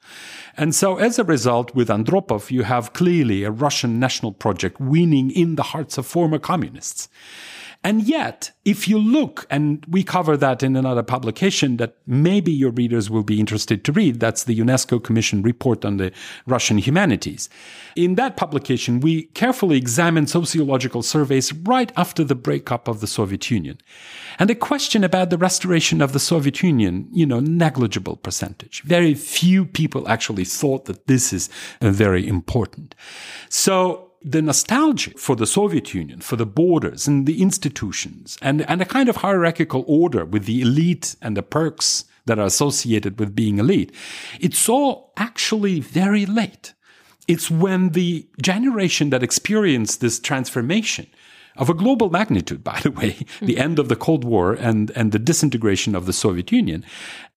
And 0.55 0.75
so 0.75 0.97
as 0.97 1.17
a 1.17 1.23
result, 1.23 1.73
with 1.73 1.89
Andropov, 1.89 2.51
you 2.51 2.61
have 2.61 2.93
clearly 2.93 3.43
a 3.43 3.49
Russian 3.49 3.99
national 3.99 4.33
project 4.33 4.79
winning 4.79 5.31
in 5.31 5.55
the 5.55 5.63
hearts 5.73 5.97
of 5.97 6.05
former 6.05 6.37
communists. 6.37 7.09
And 7.85 8.01
yet, 8.01 8.49
if 8.65 8.87
you 8.87 8.97
look, 8.97 9.45
and 9.51 9.85
we 9.87 10.03
cover 10.03 10.35
that 10.37 10.63
in 10.63 10.75
another 10.75 11.03
publication 11.03 11.77
that 11.77 11.95
maybe 12.07 12.51
your 12.51 12.71
readers 12.71 13.11
will 13.11 13.21
be 13.21 13.39
interested 13.39 13.85
to 13.85 13.91
read, 13.91 14.19
that's 14.19 14.45
the 14.45 14.59
UNESCO 14.59 15.03
Commission 15.03 15.43
report 15.43 15.85
on 15.85 15.97
the 15.97 16.11
Russian 16.47 16.79
humanities. 16.79 17.47
In 17.95 18.15
that 18.15 18.37
publication, 18.37 19.01
we 19.01 19.25
carefully 19.35 19.77
examine 19.77 20.25
sociological 20.25 21.03
surveys 21.03 21.53
right 21.53 21.91
after 21.95 22.23
the 22.23 22.33
breakup 22.33 22.87
of 22.87 23.01
the 23.01 23.07
Soviet 23.07 23.51
Union. 23.51 23.77
And 24.39 24.49
the 24.49 24.55
question 24.55 25.03
about 25.03 25.29
the 25.29 25.37
restoration 25.37 26.01
of 26.01 26.11
the 26.11 26.19
Soviet 26.19 26.63
Union, 26.63 27.07
you 27.11 27.27
know, 27.27 27.39
negligible 27.39 28.15
percentage. 28.15 28.81
Very 28.81 29.13
few 29.13 29.63
people 29.63 30.09
actually 30.09 30.45
thought 30.45 30.85
that 30.85 31.05
this 31.05 31.31
is 31.31 31.51
uh, 31.81 31.91
very 31.91 32.27
important. 32.27 32.95
So 33.47 34.04
the 34.25 34.41
nostalgia 34.41 35.11
for 35.17 35.35
the 35.35 35.45
Soviet 35.45 35.93
Union, 35.93 36.19
for 36.19 36.35
the 36.35 36.47
borders 36.47 37.07
and 37.07 37.27
the 37.27 37.41
institutions, 37.43 38.37
and, 38.41 38.67
and 38.67 38.81
a 38.81 38.85
kind 38.85 39.07
of 39.07 39.17
hierarchical 39.17 39.85
order 39.87 40.25
with 40.25 40.45
the 40.45 40.61
elite 40.61 41.15
and 41.21 41.37
the 41.37 41.43
perks 41.43 42.05
that 42.25 42.39
are 42.39 42.47
associated 42.47 43.19
with 43.19 43.35
being 43.35 43.59
elite, 43.59 43.93
it's 44.39 44.67
all 44.67 45.13
actually 45.15 45.79
very 45.79 46.25
late. 46.25 46.73
It's 47.27 47.51
when 47.51 47.89
the 47.89 48.27
generation 48.41 49.11
that 49.11 49.21
experienced 49.21 50.01
this 50.01 50.19
transformation 50.19 51.05
of 51.57 51.69
a 51.69 51.73
global 51.73 52.09
magnitude, 52.09 52.63
by 52.73 52.79
the 52.81 52.91
way, 52.91 53.17
the 53.41 53.59
end 53.59 53.77
of 53.77 53.89
the 53.89 53.95
Cold 53.95 54.23
War 54.23 54.53
and, 54.53 54.91
and 54.91 55.11
the 55.11 55.19
disintegration 55.19 55.95
of 55.95 56.07
the 56.07 56.13
Soviet 56.13 56.51
Union. 56.51 56.83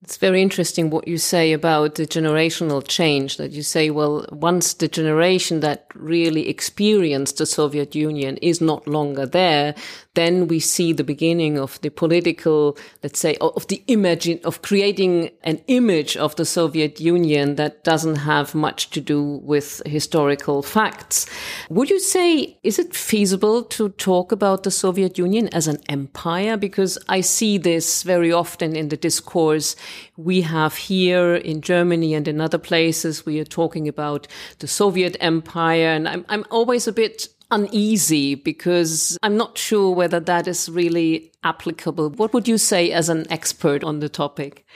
It's 0.00 0.16
very 0.16 0.42
interesting 0.42 0.90
what 0.90 1.08
you 1.08 1.18
say 1.18 1.52
about 1.52 1.96
the 1.96 2.06
generational 2.06 2.86
change 2.86 3.36
that 3.36 3.50
you 3.50 3.64
say, 3.64 3.90
well, 3.90 4.24
once 4.30 4.74
the 4.74 4.86
generation 4.86 5.58
that 5.60 5.86
really 5.92 6.48
experienced 6.48 7.38
the 7.38 7.46
Soviet 7.46 7.96
Union 7.96 8.36
is 8.36 8.60
not 8.60 8.86
longer 8.86 9.26
there, 9.26 9.74
then 10.14 10.46
we 10.46 10.60
see 10.60 10.92
the 10.92 11.02
beginning 11.04 11.58
of 11.58 11.80
the 11.80 11.90
political, 11.90 12.78
let's 13.02 13.18
say, 13.18 13.36
of 13.40 13.66
the 13.66 13.82
image 13.88 14.28
of 14.44 14.62
creating 14.62 15.30
an 15.42 15.60
image 15.66 16.16
of 16.16 16.34
the 16.36 16.44
Soviet 16.44 17.00
Union 17.00 17.56
that 17.56 17.82
doesn't 17.82 18.16
have 18.16 18.54
much 18.54 18.90
to 18.90 19.00
do 19.00 19.40
with 19.42 19.82
historical 19.84 20.62
facts. 20.62 21.26
Would 21.70 21.90
you 21.90 21.98
say, 21.98 22.56
is 22.62 22.78
it 22.78 22.94
feasible 22.94 23.64
to 23.64 23.88
talk 23.90 24.30
about 24.30 24.62
the 24.62 24.70
Soviet 24.70 25.18
Union 25.18 25.48
as 25.48 25.66
an 25.66 25.78
empire? 25.88 26.56
Because 26.56 26.98
I 27.08 27.20
see 27.20 27.58
this 27.58 28.04
very 28.04 28.32
often 28.32 28.76
in 28.76 28.90
the 28.90 28.96
discourse 28.96 29.74
we 30.16 30.42
have 30.42 30.76
here 30.76 31.34
in 31.34 31.60
Germany 31.60 32.14
and 32.14 32.28
in 32.28 32.40
other 32.40 32.58
places. 32.58 33.24
We 33.26 33.38
are 33.40 33.44
talking 33.44 33.88
about 33.88 34.26
the 34.58 34.68
Soviet 34.68 35.16
empire. 35.20 35.88
And 35.88 36.08
I'm, 36.08 36.24
I'm 36.28 36.44
always 36.50 36.86
a 36.86 36.92
bit 36.92 37.28
uneasy 37.50 38.34
because 38.34 39.18
I'm 39.22 39.36
not 39.36 39.56
sure 39.56 39.94
whether 39.94 40.20
that 40.20 40.46
is 40.46 40.68
really 40.68 41.32
applicable. 41.44 42.10
What 42.10 42.32
would 42.34 42.46
you 42.46 42.58
say 42.58 42.92
as 42.92 43.08
an 43.08 43.30
expert 43.30 43.84
on 43.84 44.00
the 44.00 44.08
topic? 44.08 44.66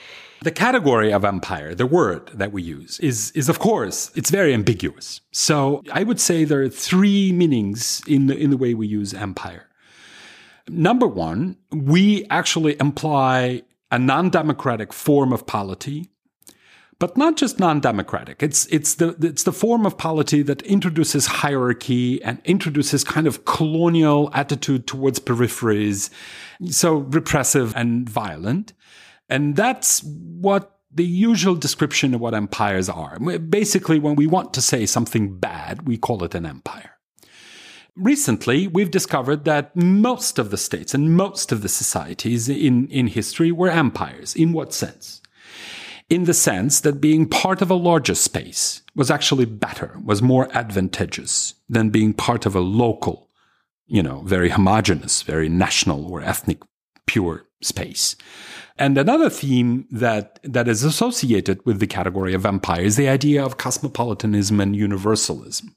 The 0.41 0.51
category 0.51 1.13
of 1.13 1.23
empire, 1.23 1.73
the 1.73 1.85
word 1.85 2.29
that 2.33 2.51
we 2.51 2.61
use, 2.61 2.99
is, 2.99 3.31
is 3.31 3.47
of 3.47 3.59
course, 3.59 4.11
it's 4.15 4.29
very 4.29 4.53
ambiguous. 4.53 5.21
So 5.31 5.81
I 5.91 6.03
would 6.03 6.19
say 6.19 6.43
there 6.43 6.61
are 6.61 6.69
three 6.69 7.31
meanings 7.31 8.01
in 8.07 8.27
the, 8.27 8.35
in 8.35 8.49
the 8.49 8.57
way 8.57 8.73
we 8.73 8.87
use 8.87 9.13
empire. 9.13 9.69
Number 10.67 11.07
one, 11.07 11.57
we 11.71 12.25
actually 12.29 12.75
imply 12.79 13.63
a 13.93 13.99
non-democratic 13.99 14.91
form 14.91 15.31
of 15.31 15.45
polity, 15.45 16.09
but 16.97 17.15
not 17.15 17.37
just 17.37 17.59
non-democratic. 17.59 18.41
It's, 18.41 18.65
it's 18.67 18.95
the, 18.95 19.15
it's 19.21 19.43
the 19.43 19.51
form 19.53 19.85
of 19.85 19.99
polity 19.99 20.41
that 20.41 20.63
introduces 20.63 21.27
hierarchy 21.27 22.19
and 22.23 22.41
introduces 22.43 23.03
kind 23.03 23.27
of 23.27 23.45
colonial 23.45 24.31
attitude 24.33 24.87
towards 24.87 25.19
peripheries. 25.19 26.09
So 26.71 26.95
repressive 26.95 27.75
and 27.75 28.09
violent. 28.09 28.73
And 29.29 29.55
that's 29.55 30.01
what 30.03 30.79
the 30.91 31.05
usual 31.05 31.53
description 31.53 32.15
of 32.15 32.21
what 32.21 32.33
empires 32.33 32.89
are. 32.89 33.19
Basically, 33.19 33.99
when 33.99 34.15
we 34.15 34.25
want 34.25 34.55
to 34.55 34.61
say 34.61 34.87
something 34.87 35.37
bad, 35.37 35.87
we 35.87 35.97
call 35.97 36.23
it 36.23 36.33
an 36.33 36.47
empire. 36.47 36.92
Recently, 37.95 38.67
we've 38.67 38.89
discovered 38.89 39.45
that 39.45 39.75
most 39.75 40.39
of 40.39 40.49
the 40.49 40.57
states 40.57 40.95
and 40.95 41.15
most 41.15 41.51
of 41.51 41.61
the 41.61 41.69
societies 41.69 42.49
in, 42.49 42.87
in 42.87 43.05
history 43.05 43.51
were 43.51 43.69
empires. 43.69 44.35
In 44.35 44.51
what 44.51 44.73
sense? 44.73 45.21
In 46.09 46.23
the 46.23 46.33
sense 46.33 46.81
that 46.81 46.99
being 46.99 47.29
part 47.29 47.61
of 47.61 47.69
a 47.69 47.75
larger 47.75 48.15
space 48.15 48.81
was 48.95 49.11
actually 49.11 49.45
better, 49.45 49.99
was 50.03 50.23
more 50.23 50.51
advantageous 50.57 51.53
than 51.69 51.91
being 51.91 52.13
part 52.13 52.47
of 52.47 52.55
a 52.55 52.61
local, 52.61 53.29
you 53.85 54.01
know, 54.01 54.21
very 54.21 54.49
homogenous, 54.49 55.21
very 55.21 55.47
national 55.47 56.11
or 56.11 56.21
ethnic 56.21 56.63
pure 57.05 57.45
space. 57.61 58.15
And 58.75 58.97
another 58.97 59.29
theme 59.29 59.85
that, 59.91 60.39
that 60.43 60.67
is 60.67 60.83
associated 60.83 61.63
with 61.63 61.79
the 61.79 61.87
category 61.87 62.33
of 62.33 62.43
empire 62.43 62.81
is 62.81 62.95
the 62.95 63.07
idea 63.07 63.45
of 63.45 63.57
cosmopolitanism 63.57 64.59
and 64.59 64.75
universalism. 64.75 65.75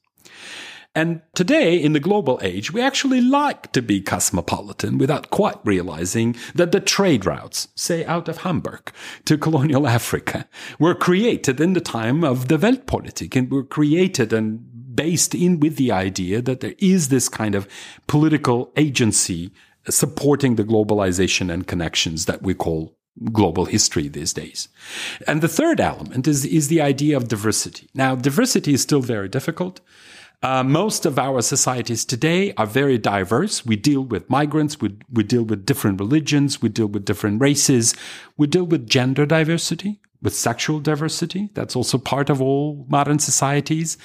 And 0.96 1.20
today, 1.34 1.76
in 1.76 1.92
the 1.92 2.00
global 2.00 2.40
age, 2.40 2.72
we 2.72 2.80
actually 2.80 3.20
like 3.20 3.70
to 3.72 3.82
be 3.82 4.00
cosmopolitan 4.00 4.96
without 4.96 5.28
quite 5.28 5.58
realizing 5.62 6.34
that 6.54 6.72
the 6.72 6.80
trade 6.80 7.26
routes, 7.26 7.68
say 7.74 8.02
out 8.06 8.28
of 8.28 8.38
Hamburg 8.38 8.90
to 9.26 9.36
colonial 9.36 9.86
Africa, 9.98 10.48
were 10.78 10.94
created 10.94 11.60
in 11.60 11.74
the 11.74 11.82
time 11.82 12.24
of 12.24 12.48
the 12.48 12.56
Weltpolitik 12.56 13.36
and 13.36 13.50
were 13.50 13.62
created 13.62 14.32
and 14.32 14.96
based 14.96 15.34
in 15.34 15.60
with 15.60 15.76
the 15.76 15.92
idea 15.92 16.40
that 16.40 16.60
there 16.60 16.74
is 16.78 17.10
this 17.10 17.28
kind 17.28 17.54
of 17.54 17.68
political 18.06 18.72
agency 18.74 19.52
supporting 19.90 20.56
the 20.56 20.64
globalization 20.64 21.52
and 21.52 21.66
connections 21.66 22.24
that 22.24 22.40
we 22.40 22.54
call 22.54 22.96
global 23.32 23.66
history 23.66 24.08
these 24.08 24.32
days. 24.32 24.68
And 25.26 25.42
the 25.42 25.48
third 25.48 25.78
element 25.78 26.26
is, 26.26 26.46
is 26.46 26.68
the 26.68 26.80
idea 26.80 27.18
of 27.18 27.28
diversity. 27.28 27.90
Now, 27.92 28.14
diversity 28.14 28.72
is 28.72 28.80
still 28.80 29.02
very 29.02 29.28
difficult. 29.28 29.82
Uh, 30.42 30.62
most 30.62 31.06
of 31.06 31.18
our 31.18 31.40
societies 31.42 32.04
today 32.04 32.52
are 32.56 32.66
very 32.66 32.98
diverse. 32.98 33.64
We 33.64 33.76
deal 33.76 34.02
with 34.02 34.28
migrants, 34.28 34.80
we, 34.80 34.96
we 35.10 35.22
deal 35.22 35.42
with 35.42 35.66
different 35.66 35.98
religions, 35.98 36.60
we 36.60 36.68
deal 36.68 36.86
with 36.86 37.04
different 37.04 37.40
races, 37.40 37.94
we 38.36 38.46
deal 38.46 38.64
with 38.64 38.86
gender 38.88 39.26
diversity, 39.26 40.00
with 40.22 40.34
sexual 40.34 40.80
diversity. 40.80 41.50
That's 41.54 41.74
also 41.74 41.98
part 41.98 42.30
of 42.30 42.42
all 42.42 42.86
modern 42.88 43.18
societies. 43.18 43.96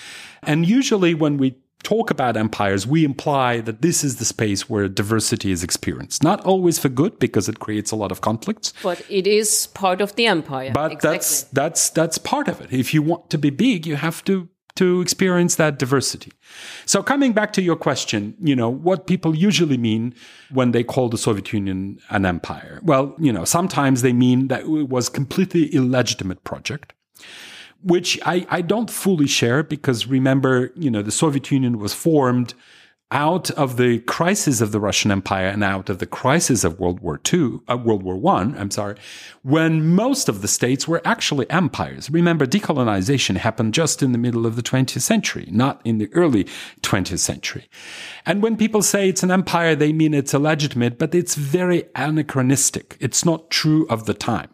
And 0.44 0.66
usually 0.66 1.14
when 1.14 1.38
we 1.38 1.58
talk 1.84 2.12
about 2.12 2.38
empires, 2.38 2.86
we 2.86 3.04
imply 3.04 3.60
that 3.62 3.82
this 3.82 4.04
is 4.04 4.18
the 4.18 4.26
space 4.26 4.70
where 4.70 4.88
diversity 4.88 5.52
is 5.52 5.64
experienced. 5.64 6.24
Not 6.24 6.40
always 6.46 6.80
for 6.80 6.90
good, 6.90 7.20
because 7.20 7.50
it 7.50 7.60
creates 7.60 7.92
a 7.92 7.96
lot 7.96 8.12
of 8.12 8.22
conflicts. 8.22 8.74
But 8.84 9.02
it 9.10 9.28
is 9.28 9.68
part 9.68 10.02
of 10.02 10.16
the 10.16 10.28
empire. 10.28 10.72
But 10.74 10.92
exactly. 10.92 11.18
that's 11.18 11.44
that's 11.44 11.90
that's 11.90 12.18
part 12.18 12.48
of 12.48 12.62
it. 12.62 12.72
If 12.72 12.94
you 12.94 13.02
want 13.02 13.30
to 13.32 13.38
be 13.38 13.50
big, 13.50 13.86
you 13.86 13.96
have 13.96 14.24
to 14.26 14.48
to 14.76 15.02
experience 15.02 15.56
that 15.56 15.78
diversity. 15.78 16.32
So 16.86 17.04
coming 17.04 17.34
back 17.34 17.54
to 17.54 17.62
your 17.62 17.76
question, 17.76 18.36
you 18.40 18.56
know, 18.56 18.70
what 18.70 19.08
people 19.08 19.36
usually 19.36 19.78
mean 19.78 20.14
when 20.52 20.72
they 20.72 20.84
call 20.84 21.10
the 21.10 21.18
Soviet 21.18 21.52
Union 21.54 22.00
an 22.10 22.26
empire. 22.26 22.80
Well, 22.84 23.16
you 23.20 23.34
know, 23.34 23.46
sometimes 23.46 24.02
they 24.02 24.14
mean 24.14 24.48
that 24.48 24.62
it 24.62 24.90
was 24.90 25.10
completely 25.10 25.68
illegitimate 25.68 26.44
project 26.44 26.94
which 27.84 28.20
I, 28.26 28.46
I 28.50 28.62
don't 28.62 28.92
fully 28.92 29.28
share 29.28 29.64
because 29.64 30.06
remember, 30.06 30.72
you 30.76 30.92
know, 30.92 31.02
the 31.02 31.12
Soviet 31.12 31.50
Union 31.50 31.80
was 31.80 31.94
formed 31.96 32.54
out 33.12 33.52
of 33.52 33.78
the 33.78 34.00
crisis 34.00 34.62
of 34.62 34.72
the 34.72 34.80
Russian 34.80 35.12
Empire 35.12 35.48
and 35.48 35.64
out 35.64 35.90
of 35.90 36.00
the 36.00 36.06
crisis 36.06 36.64
of 36.64 36.80
World 36.80 37.02
War 37.02 37.20
II, 37.32 37.60
uh, 37.70 37.78
World 37.78 38.04
War 38.04 38.16
One, 38.16 38.58
I'm 38.58 38.72
sorry, 38.72 38.96
when 39.44 39.94
most 39.94 40.30
of 40.30 40.42
the 40.42 40.48
states 40.48 40.88
were 40.88 41.02
actually 41.04 41.50
empires. 41.50 42.10
Remember, 42.10 42.46
decolonization 42.46 43.38
happened 43.38 43.74
just 43.74 44.02
in 44.02 44.12
the 44.12 44.18
middle 44.18 44.46
of 44.46 44.56
the 44.56 44.64
20th 44.64 45.02
century, 45.02 45.48
not 45.52 45.82
in 45.84 45.98
the 45.98 46.12
early 46.14 46.46
20th 46.82 47.20
century. 47.20 47.70
And 48.26 48.42
when 48.42 48.58
people 48.58 48.82
say 48.82 49.10
it's 49.10 49.24
an 49.24 49.32
empire, 49.32 49.76
they 49.76 49.94
mean 49.94 50.14
it's 50.14 50.34
illegitimate, 50.34 50.98
but 50.98 51.14
it's 51.14 51.36
very 51.36 51.84
anachronistic. 51.96 52.98
It's 53.00 53.26
not 53.26 53.50
true 53.50 53.86
of 53.90 54.06
the 54.06 54.14
time. 54.14 54.50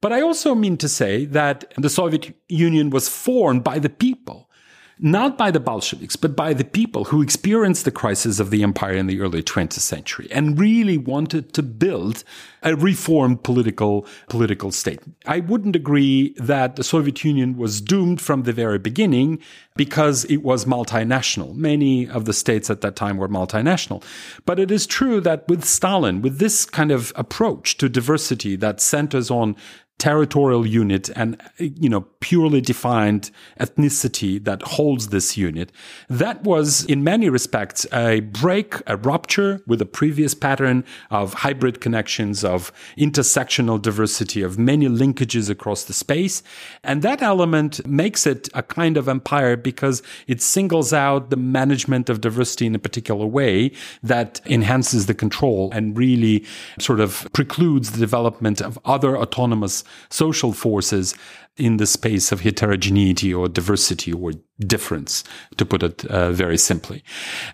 But 0.00 0.12
I 0.12 0.20
also 0.20 0.54
mean 0.54 0.76
to 0.78 0.88
say 0.88 1.26
that 1.26 1.72
the 1.78 1.88
Soviet 1.88 2.34
Union 2.48 2.90
was 2.90 3.08
formed 3.08 3.62
by 3.62 3.78
the 3.78 3.88
people, 3.88 4.50
not 4.98 5.38
by 5.38 5.50
the 5.50 5.60
Bolsheviks, 5.60 6.16
but 6.16 6.36
by 6.36 6.52
the 6.52 6.64
people 6.64 7.04
who 7.04 7.22
experienced 7.22 7.84
the 7.84 7.90
crisis 7.90 8.38
of 8.38 8.50
the 8.50 8.62
empire 8.62 8.94
in 8.94 9.06
the 9.06 9.20
early 9.20 9.42
20th 9.42 9.72
century 9.74 10.28
and 10.30 10.58
really 10.58 10.98
wanted 10.98 11.52
to 11.54 11.62
build 11.62 12.24
a 12.62 12.76
reformed 12.76 13.42
political, 13.42 14.06
political 14.28 14.70
state. 14.70 15.00
I 15.26 15.40
wouldn't 15.40 15.76
agree 15.76 16.34
that 16.38 16.76
the 16.76 16.84
Soviet 16.84 17.24
Union 17.24 17.56
was 17.56 17.80
doomed 17.80 18.20
from 18.20 18.42
the 18.42 18.52
very 18.52 18.78
beginning 18.78 19.40
because 19.76 20.24
it 20.26 20.38
was 20.38 20.64
multinational. 20.64 21.54
Many 21.54 22.08
of 22.08 22.24
the 22.24 22.32
states 22.32 22.70
at 22.70 22.80
that 22.82 22.96
time 22.96 23.16
were 23.16 23.28
multinational. 23.28 24.02
But 24.44 24.58
it 24.58 24.70
is 24.70 24.86
true 24.86 25.20
that 25.22 25.48
with 25.48 25.64
Stalin, 25.64 26.22
with 26.22 26.38
this 26.38 26.64
kind 26.64 26.92
of 26.92 27.12
approach 27.16 27.78
to 27.78 27.88
diversity 27.88 28.56
that 28.56 28.80
centers 28.80 29.30
on 29.30 29.56
territorial 30.02 30.66
unit 30.66 31.10
and 31.14 31.40
you 31.58 31.88
know 31.88 32.00
purely 32.18 32.60
defined 32.60 33.30
ethnicity 33.60 34.42
that 34.42 34.60
holds 34.62 35.08
this 35.08 35.36
unit 35.36 35.70
that 36.08 36.42
was 36.42 36.84
in 36.86 37.04
many 37.04 37.28
respects 37.28 37.86
a 37.92 38.18
break 38.18 38.74
a 38.88 38.96
rupture 38.96 39.62
with 39.64 39.80
a 39.80 39.86
previous 39.86 40.34
pattern 40.34 40.84
of 41.12 41.34
hybrid 41.34 41.80
connections 41.80 42.42
of 42.52 42.72
intersectional 42.98 43.80
diversity 43.80 44.42
of 44.42 44.58
many 44.58 44.86
linkages 44.86 45.48
across 45.48 45.84
the 45.84 45.92
space. 45.92 46.42
And 46.84 47.02
that 47.02 47.22
element 47.22 47.84
makes 47.86 48.26
it 48.26 48.48
a 48.54 48.62
kind 48.62 48.96
of 48.96 49.08
empire 49.08 49.56
because 49.56 50.02
it 50.26 50.42
singles 50.42 50.92
out 50.92 51.30
the 51.30 51.36
management 51.36 52.10
of 52.10 52.20
diversity 52.20 52.66
in 52.66 52.74
a 52.74 52.78
particular 52.78 53.26
way 53.26 53.72
that 54.02 54.40
enhances 54.46 55.06
the 55.06 55.14
control 55.14 55.70
and 55.72 55.96
really 55.96 56.44
sort 56.78 57.00
of 57.00 57.26
precludes 57.32 57.92
the 57.92 57.98
development 57.98 58.60
of 58.60 58.78
other 58.84 59.16
autonomous 59.16 59.84
social 60.10 60.52
forces 60.52 61.14
in 61.56 61.76
the 61.76 61.86
space 61.86 62.32
of 62.32 62.40
heterogeneity 62.40 63.32
or 63.32 63.48
diversity 63.48 64.12
or 64.12 64.32
difference, 64.58 65.22
to 65.56 65.66
put 65.66 65.82
it 65.82 66.04
uh, 66.06 66.32
very 66.32 66.56
simply. 66.56 67.02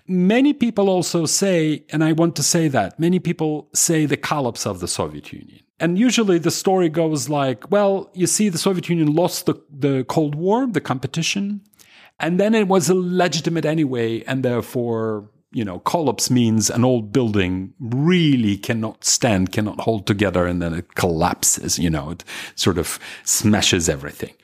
Many 0.06 0.52
people 0.52 0.88
also 0.88 1.26
say, 1.26 1.84
and 1.90 2.04
I 2.04 2.12
want 2.12 2.36
to 2.36 2.42
say 2.42 2.68
that, 2.68 3.00
many 3.00 3.18
people 3.18 3.68
say 3.74 4.06
the 4.06 4.16
collapse 4.16 4.66
of 4.66 4.80
the 4.80 4.88
Soviet 4.88 5.32
Union. 5.32 5.60
And 5.80 5.98
usually 5.98 6.38
the 6.38 6.50
story 6.50 6.88
goes 6.88 7.28
like, 7.28 7.70
well, 7.70 8.10
you 8.14 8.26
see, 8.26 8.48
the 8.48 8.58
Soviet 8.58 8.88
Union 8.88 9.14
lost 9.14 9.46
the, 9.46 9.54
the 9.70 10.04
Cold 10.04 10.34
War, 10.34 10.66
the 10.66 10.80
competition, 10.80 11.60
and 12.20 12.38
then 12.38 12.54
it 12.54 12.68
was 12.68 12.90
illegitimate 12.90 13.64
anyway, 13.64 14.22
and 14.24 14.44
therefore 14.44 15.30
you 15.50 15.64
know, 15.64 15.78
collapse 15.80 16.30
means 16.30 16.68
an 16.68 16.84
old 16.84 17.12
building 17.12 17.72
really 17.80 18.56
cannot 18.56 19.04
stand, 19.04 19.52
cannot 19.52 19.80
hold 19.80 20.06
together, 20.06 20.46
and 20.46 20.60
then 20.60 20.74
it 20.74 20.94
collapses, 20.94 21.78
you 21.78 21.88
know, 21.88 22.10
it 22.10 22.24
sort 22.54 22.78
of 22.78 22.98
smashes 23.24 23.88
everything. 23.88 24.34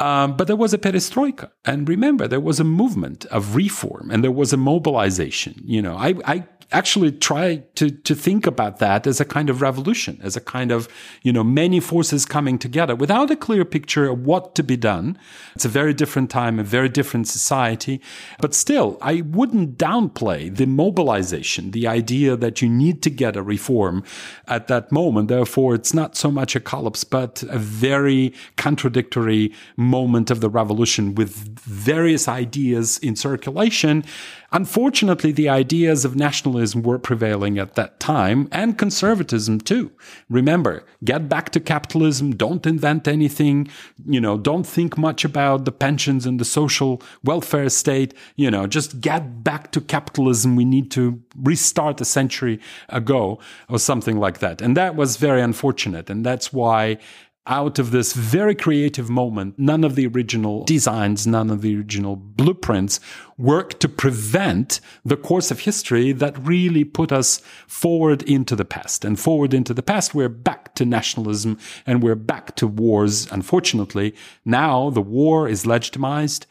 Um, 0.00 0.34
but 0.34 0.46
there 0.46 0.56
was 0.56 0.72
a 0.72 0.78
perestroika. 0.78 1.50
And 1.66 1.86
remember, 1.86 2.26
there 2.26 2.40
was 2.40 2.58
a 2.58 2.64
movement 2.64 3.26
of 3.26 3.54
reform 3.54 4.10
and 4.10 4.24
there 4.24 4.32
was 4.32 4.52
a 4.52 4.56
mobilization. 4.56 5.60
You 5.62 5.82
know, 5.82 5.94
I, 5.94 6.14
I 6.24 6.44
actually 6.72 7.10
try 7.12 7.56
to, 7.74 7.90
to 7.90 8.14
think 8.14 8.46
about 8.46 8.78
that 8.78 9.06
as 9.06 9.20
a 9.20 9.24
kind 9.24 9.50
of 9.50 9.60
revolution, 9.60 10.18
as 10.22 10.36
a 10.36 10.40
kind 10.40 10.70
of, 10.70 10.88
you 11.22 11.32
know, 11.32 11.42
many 11.42 11.80
forces 11.80 12.24
coming 12.24 12.58
together 12.58 12.94
without 12.94 13.30
a 13.30 13.36
clear 13.36 13.64
picture 13.64 14.08
of 14.08 14.24
what 14.24 14.54
to 14.54 14.62
be 14.62 14.76
done. 14.76 15.18
It's 15.54 15.64
a 15.64 15.68
very 15.68 15.92
different 15.92 16.30
time, 16.30 16.58
a 16.58 16.64
very 16.64 16.88
different 16.88 17.26
society. 17.28 18.00
But 18.40 18.54
still, 18.54 18.98
I 19.02 19.22
wouldn't 19.22 19.78
downplay 19.78 20.54
the 20.54 20.66
mobilization, 20.66 21.72
the 21.72 21.86
idea 21.86 22.36
that 22.36 22.62
you 22.62 22.68
need 22.68 23.02
to 23.02 23.10
get 23.10 23.36
a 23.36 23.42
reform 23.42 24.04
at 24.46 24.68
that 24.68 24.92
moment. 24.92 25.28
Therefore, 25.28 25.74
it's 25.74 25.94
not 25.94 26.16
so 26.16 26.30
much 26.30 26.54
a 26.54 26.60
collapse, 26.60 27.04
but 27.04 27.42
a 27.48 27.58
very 27.58 28.32
contradictory 28.56 29.52
moment 29.98 30.30
of 30.30 30.40
the 30.40 30.48
revolution 30.48 31.14
with 31.14 31.32
various 31.60 32.28
ideas 32.28 32.98
in 32.98 33.16
circulation 33.16 34.04
Unfortunately, 34.52 35.30
the 35.30 35.48
ideas 35.48 36.04
of 36.04 36.16
nationalism 36.16 36.82
were 36.82 36.98
prevailing 36.98 37.58
at 37.58 37.76
that 37.76 38.00
time 38.00 38.48
and 38.50 38.76
conservatism 38.76 39.60
too. 39.60 39.92
Remember, 40.28 40.84
get 41.04 41.28
back 41.28 41.50
to 41.50 41.60
capitalism. 41.60 42.32
Don't 42.32 42.66
invent 42.66 43.06
anything. 43.06 43.68
You 44.04 44.20
know, 44.20 44.36
don't 44.36 44.66
think 44.66 44.98
much 44.98 45.24
about 45.24 45.66
the 45.66 45.72
pensions 45.72 46.26
and 46.26 46.40
the 46.40 46.44
social 46.44 47.00
welfare 47.22 47.68
state. 47.68 48.12
You 48.34 48.50
know, 48.50 48.66
just 48.66 49.00
get 49.00 49.44
back 49.44 49.70
to 49.72 49.80
capitalism. 49.80 50.56
We 50.56 50.64
need 50.64 50.90
to 50.92 51.22
restart 51.36 52.00
a 52.00 52.04
century 52.04 52.58
ago 52.88 53.38
or 53.68 53.78
something 53.78 54.18
like 54.18 54.40
that. 54.40 54.60
And 54.60 54.76
that 54.76 54.96
was 54.96 55.16
very 55.16 55.42
unfortunate. 55.42 56.10
And 56.10 56.26
that's 56.26 56.52
why 56.52 56.98
out 57.46 57.78
of 57.78 57.90
this 57.90 58.12
very 58.12 58.54
creative 58.54 59.08
moment, 59.08 59.58
none 59.58 59.82
of 59.82 59.94
the 59.94 60.06
original 60.06 60.64
designs, 60.64 61.26
none 61.26 61.50
of 61.50 61.62
the 61.62 61.74
original 61.74 62.14
blueprints 62.14 63.00
work 63.38 63.80
to 63.80 63.88
prevent 63.88 64.80
the 65.04 65.16
course 65.16 65.50
of 65.50 65.60
history 65.60 66.12
that 66.12 66.38
really 66.46 66.84
put 66.84 67.10
us 67.10 67.38
forward 67.66 68.22
into 68.24 68.54
the 68.54 68.64
past. 68.64 69.04
And 69.04 69.18
forward 69.18 69.54
into 69.54 69.72
the 69.72 69.82
past, 69.82 70.14
we're 70.14 70.28
back 70.28 70.74
to 70.74 70.84
nationalism 70.84 71.58
and 71.86 72.02
we're 72.02 72.14
back 72.14 72.56
to 72.56 72.66
wars. 72.66 73.26
Unfortunately, 73.32 74.14
now 74.44 74.90
the 74.90 75.02
war 75.02 75.48
is 75.48 75.66
legitimized. 75.66 76.46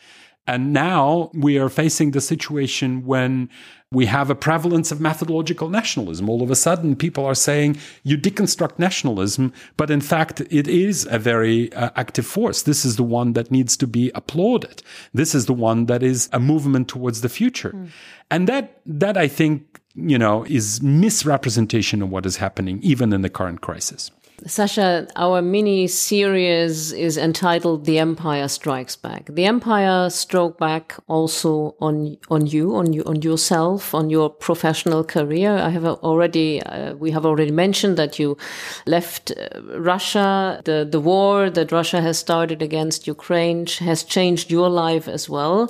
And 0.47 0.73
now 0.73 1.29
we 1.35 1.59
are 1.59 1.69
facing 1.69 2.11
the 2.11 2.21
situation 2.21 3.05
when 3.05 3.49
we 3.91 4.05
have 4.05 4.29
a 4.29 4.35
prevalence 4.35 4.91
of 4.91 5.01
methodological 5.01 5.67
nationalism. 5.67 6.29
All 6.29 6.43
of 6.43 6.51
a 6.51 6.55
sudden, 6.55 6.95
people 6.95 7.25
are 7.25 7.33
saying 7.33 7.77
you 8.03 8.19
deconstruct 8.19 8.77
nationalism, 8.77 9.51
but 9.77 9.89
in 9.89 9.99
fact, 9.99 10.41
it 10.51 10.67
is 10.67 11.07
a 11.09 11.17
very 11.17 11.73
uh, 11.73 11.89
active 11.95 12.25
force. 12.25 12.61
This 12.61 12.85
is 12.85 12.97
the 12.97 13.03
one 13.03 13.33
that 13.33 13.49
needs 13.49 13.75
to 13.77 13.87
be 13.87 14.11
applauded. 14.13 14.83
This 15.11 15.33
is 15.33 15.47
the 15.47 15.53
one 15.53 15.87
that 15.87 16.03
is 16.03 16.29
a 16.31 16.39
movement 16.39 16.87
towards 16.87 17.21
the 17.21 17.29
future. 17.29 17.71
Mm. 17.71 17.89
And 18.29 18.47
that, 18.47 18.79
that 18.85 19.17
I 19.17 19.27
think, 19.27 19.81
you 19.95 20.19
know, 20.19 20.43
is 20.43 20.83
misrepresentation 20.83 22.03
of 22.03 22.11
what 22.11 22.27
is 22.27 22.37
happening, 22.37 22.79
even 22.83 23.11
in 23.11 23.23
the 23.23 23.29
current 23.29 23.61
crisis. 23.61 24.11
Sasha, 24.45 25.07
our 25.17 25.41
mini 25.41 25.87
series 25.87 26.93
is 26.93 27.17
entitled 27.17 27.85
"The 27.85 27.99
Empire 27.99 28.47
Strikes 28.47 28.95
Back." 28.95 29.27
The 29.33 29.45
Empire 29.45 30.09
struck 30.09 30.57
back 30.57 30.95
also 31.07 31.75
on 31.81 32.17
on 32.29 32.47
you, 32.47 32.75
on 32.75 32.93
you, 32.93 33.03
on 33.03 33.21
yourself, 33.21 33.93
on 33.93 34.09
your 34.09 34.29
professional 34.29 35.03
career. 35.03 35.57
I 35.57 35.69
have 35.69 35.85
already, 35.85 36.61
uh, 36.61 36.93
we 36.95 37.11
have 37.11 37.25
already 37.25 37.51
mentioned 37.51 37.97
that 37.97 38.17
you 38.17 38.37
left 38.85 39.31
uh, 39.31 39.61
Russia. 39.77 40.61
The 40.63 40.87
the 40.89 41.01
war 41.01 41.49
that 41.49 41.71
Russia 41.71 42.01
has 42.01 42.17
started 42.17 42.61
against 42.61 43.07
Ukraine 43.07 43.65
has 43.79 44.03
changed 44.03 44.49
your 44.49 44.69
life 44.69 45.07
as 45.07 45.29
well. 45.29 45.69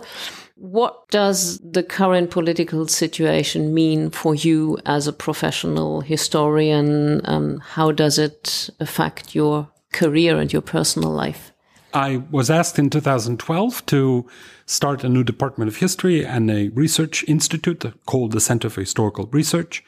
What 0.59 1.07
does 1.09 1.57
the 1.59 1.83
current 1.83 2.31
political 2.31 2.85
situation 2.85 3.73
mean 3.73 4.09
for 4.09 4.35
you 4.35 4.77
as 4.85 5.07
a 5.07 5.13
professional 5.13 6.01
historian? 6.01 7.21
Um, 7.23 7.59
how 7.59 7.93
does 7.93 8.19
it 8.19 8.69
affect 8.81 9.33
your 9.33 9.69
career 9.93 10.37
and 10.37 10.51
your 10.51 10.61
personal 10.61 11.11
life? 11.11 11.53
I 11.93 12.23
was 12.29 12.49
asked 12.49 12.77
in 12.77 12.89
2012 12.89 13.85
to 13.85 14.27
start 14.65 15.05
a 15.05 15.09
new 15.09 15.23
department 15.23 15.69
of 15.69 15.77
history 15.77 16.25
and 16.25 16.51
a 16.51 16.67
research 16.69 17.23
institute 17.25 17.85
called 18.05 18.33
the 18.33 18.41
Center 18.41 18.69
for 18.69 18.81
Historical 18.81 19.27
Research. 19.27 19.81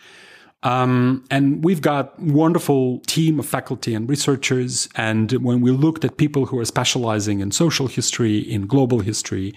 Um, 0.63 1.25
and 1.29 1.65
we've 1.65 1.81
got 1.81 2.17
wonderful 2.17 2.99
team 3.07 3.39
of 3.39 3.45
faculty 3.45 3.93
and 3.93 4.09
researchers. 4.09 4.87
And 4.95 5.33
when 5.33 5.59
we 5.59 5.71
looked 5.71 6.05
at 6.05 6.15
people 6.15 6.45
who 6.45 6.57
are 6.59 6.65
specializing 6.65 7.41
in 7.41 7.51
social 7.51 7.87
history, 7.87 8.37
in 8.37 8.67
global 8.67 8.99
history, 8.99 9.53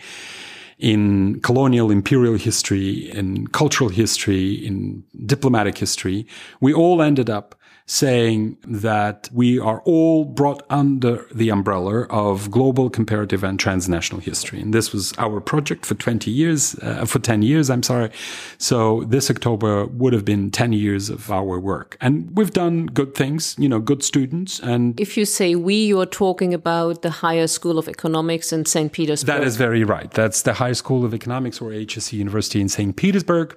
in 0.79 1.41
colonial 1.41 1.91
imperial 1.91 2.35
history, 2.35 3.11
in 3.11 3.47
cultural 3.49 3.91
history, 3.91 4.55
in 4.55 5.05
diplomatic 5.27 5.79
history, 5.79 6.27
we 6.61 6.73
all 6.73 7.01
ended 7.01 7.31
up 7.31 7.55
saying 7.87 8.57
that 8.67 9.29
we 9.33 9.59
are 9.59 9.83
all 9.85 10.25
brought 10.25 10.63
under 10.71 11.27
the 11.35 11.51
umbrella 11.51 12.05
of 12.05 12.51
global 12.51 12.89
comparative 12.89 13.45
and 13.45 13.61
transnational 13.61 14.23
history. 14.23 14.61
And 14.61 14.73
this 14.73 14.93
was 14.93 15.13
our 15.19 15.39
project 15.39 15.85
for 15.85 15.95
20 15.95 16.31
years, 16.31 16.77
uh, 16.81 17.05
for 17.05 17.19
10 17.19 17.43
years, 17.43 17.69
I'm 17.69 17.83
sorry. 17.83 18.11
So 18.57 19.05
this 19.05 19.31
October 19.31 19.85
would 19.85 20.15
have 20.15 20.25
been 20.25 20.51
10 20.51 20.73
years 20.73 21.11
of 21.11 21.31
our 21.31 21.59
work. 21.61 21.99
And 22.01 22.35
we've 22.35 22.53
done 22.53 22.87
good 22.87 23.15
things, 23.15 23.55
you 23.59 23.69
know, 23.69 23.81
good 23.81 24.03
students. 24.03 24.61
And 24.61 24.99
if 24.99 25.19
you 25.19 25.27
say 25.27 25.55
we, 25.55 25.85
you're 25.85 26.07
talking 26.07 26.55
about 26.55 27.03
the 27.03 27.11
Higher 27.11 27.47
School 27.47 27.79
of 27.79 27.87
Economics 27.87 28.51
in 28.51 28.65
St. 28.65 28.93
Petersburg. 28.93 29.27
That 29.27 29.45
is 29.45 29.57
very 29.57 29.85
right. 29.85 30.11
That's 30.11 30.43
the 30.43 30.55
Higher 30.55 30.75
School 30.75 31.05
of 31.05 31.13
Economics 31.13 31.61
or 31.61 31.71
HSE 31.71 32.15
University 32.15 32.63
in 32.63 32.71
St. 32.71 32.97
Petersburg. 32.97 33.55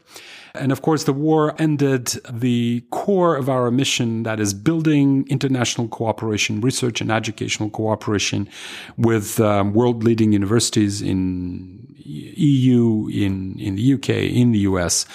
And 0.60 0.72
of 0.72 0.82
course, 0.82 1.04
the 1.06 1.14
war 1.14 1.56
ended 1.60 2.08
the 2.32 2.84
core 2.92 3.36
of 3.36 3.50
our 3.50 3.72
mission 3.72 4.24
that 4.24 4.40
is 4.40 4.54
building 4.54 5.26
international 5.30 5.88
cooperation, 5.88 6.62
research 6.62 7.02
and 7.02 7.12
educational 7.12 7.70
cooperation 7.70 8.50
with 8.98 9.40
um, 9.40 9.74
world 9.74 10.04
leading 10.04 10.34
universities 10.34 11.02
in 11.02 11.86
EU, 11.98 13.08
in, 13.12 13.60
in 13.60 13.76
the 13.76 13.94
UK, 13.94 14.10
in 14.10 14.52
the 14.52 14.60
US. 14.60 15.06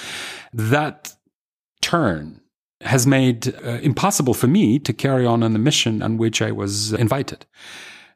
That 0.52 1.14
turn 1.80 2.40
has 2.82 3.06
made 3.06 3.54
uh, 3.64 3.78
impossible 3.82 4.34
for 4.34 4.48
me 4.48 4.78
to 4.80 4.92
carry 4.92 5.24
on 5.24 5.42
on 5.42 5.52
the 5.52 5.58
mission 5.58 6.02
on 6.02 6.18
which 6.18 6.42
I 6.42 6.50
was 6.50 6.92
invited. 6.92 7.46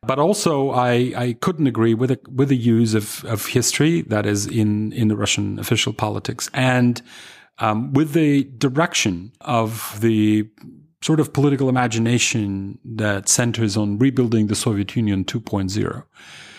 But 0.03 0.19
also, 0.19 0.71
I, 0.71 1.13
I 1.17 1.37
couldn't 1.41 1.67
agree 1.67 1.95
with 1.95 2.11
the, 2.11 2.21
with 2.31 2.49
the 2.49 2.57
use 2.57 2.95
of, 2.95 3.25
of 3.25 3.47
history 3.47 4.03
that 4.03 4.27
is 4.27 4.47
in, 4.47 4.93
in 4.93 5.09
the 5.09 5.17
Russian 5.17 5.59
official 5.59 5.93
politics 5.93 6.51
and 6.53 7.01
um, 7.59 7.93
with 7.93 8.13
the 8.13 8.45
direction 8.59 9.33
of 9.41 9.99
the 10.01 10.49
sort 11.03 11.21
of 11.21 11.33
political 11.33 11.69
imagination 11.69 12.79
that 12.85 13.29
centers 13.29 13.77
on 13.77 13.99
rebuilding 13.99 14.49
the 14.49 14.55
Soviet 14.55 14.95
Union 14.97 15.25
2.0. 15.25 16.05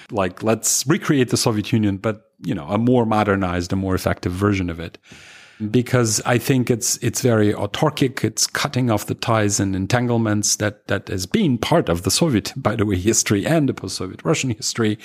Like, 0.10 0.42
let's 0.42 0.88
recreate 0.88 1.30
the 1.30 1.38
Soviet 1.38 1.72
Union, 1.74 1.98
but, 1.98 2.32
you 2.44 2.56
know, 2.56 2.68
a 2.68 2.78
more 2.78 3.06
modernized, 3.06 3.74
a 3.74 3.76
more 3.76 3.94
effective 3.94 4.32
version 4.32 4.70
of 4.70 4.80
it 4.80 4.98
because 5.72 6.22
I 6.26 6.38
think 6.38 6.70
it's 6.70 6.98
it's 6.98 7.22
very 7.22 7.54
autarkic. 7.54 8.24
It's 8.24 8.46
cutting 8.46 8.92
off 8.92 9.08
the 9.08 9.16
ties 9.16 9.60
and 9.60 9.76
entanglements 9.76 10.58
that 10.58 10.88
that 10.88 11.08
has 11.08 11.26
been 11.26 11.58
part 11.58 11.90
of 11.90 12.04
the 12.04 12.12
Soviet, 12.12 12.54
by 12.58 12.76
the 12.76 12.86
way, 12.86 12.98
history 12.98 13.46
and 13.46 13.68
the 13.68 13.74
post-Soviet 13.74 14.24
Russian 14.24 14.52
history. 14.52 14.98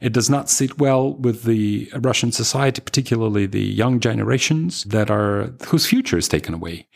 It 0.00 0.12
does 0.12 0.28
not 0.28 0.50
sit 0.50 0.78
well 0.78 1.14
with 1.14 1.44
the 1.44 1.90
Russian 2.00 2.32
society, 2.32 2.80
particularly 2.80 3.46
the 3.46 3.62
young 3.62 4.00
generations 4.00 4.84
that 4.84 5.10
are 5.10 5.54
whose 5.66 5.86
future 5.86 6.18
is 6.18 6.28
taken 6.28 6.54
away, 6.54 6.88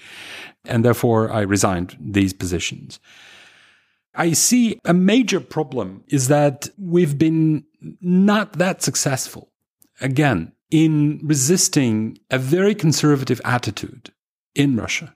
and 0.64 0.85
therefore 0.85 1.31
I 1.31 1.42
resigned 1.42 1.97
these 2.01 2.33
positions. 2.33 2.99
I 4.16 4.33
see 4.33 4.81
a 4.85 4.95
major 4.95 5.40
problem 5.40 6.03
is 6.09 6.29
that 6.29 6.71
we've 6.79 7.19
been 7.19 7.64
not 8.01 8.55
that 8.55 8.83
successful. 8.83 9.53
Again, 10.01 10.53
in 10.70 11.20
resisting 11.22 12.18
a 12.31 12.38
very 12.38 12.74
conservative 12.74 13.40
attitude 13.44 14.12
in 14.55 14.76
Russia, 14.76 15.14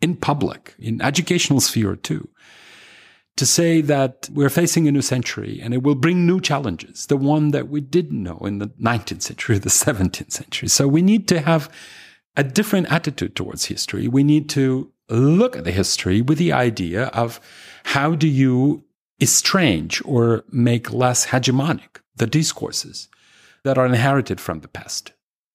in 0.00 0.16
public, 0.16 0.74
in 0.78 1.00
educational 1.02 1.60
sphere 1.60 1.96
too, 1.96 2.28
to 3.36 3.44
say 3.44 3.80
that 3.80 4.28
we're 4.32 4.50
facing 4.50 4.86
a 4.86 4.92
new 4.92 5.02
century 5.02 5.60
and 5.60 5.74
it 5.74 5.82
will 5.82 5.96
bring 5.96 6.26
new 6.26 6.40
challenges, 6.40 7.06
the 7.06 7.16
one 7.16 7.50
that 7.50 7.68
we 7.68 7.80
didn't 7.80 8.22
know 8.22 8.38
in 8.38 8.58
the 8.58 8.68
19th 8.68 9.22
century, 9.22 9.58
the 9.58 9.68
17th 9.68 10.30
century. 10.30 10.68
So 10.68 10.86
we 10.86 11.02
need 11.02 11.26
to 11.28 11.40
have 11.40 11.68
a 12.36 12.44
different 12.44 12.92
attitude 12.92 13.34
towards 13.34 13.64
history. 13.64 14.06
We 14.06 14.22
need 14.22 14.48
to 14.50 14.92
look 15.08 15.56
at 15.56 15.64
the 15.64 15.72
history 15.72 16.22
with 16.22 16.38
the 16.38 16.52
idea 16.52 17.06
of 17.06 17.40
how 17.84 18.14
do 18.14 18.28
you 18.28 18.84
estrange 19.20 20.02
or 20.04 20.44
make 20.50 20.92
less 20.92 21.26
hegemonic 21.26 22.00
the 22.16 22.26
discourses 22.26 23.08
that 23.64 23.78
are 23.78 23.86
inherited 23.86 24.40
from 24.40 24.60
the 24.60 24.68
past. 24.68 25.12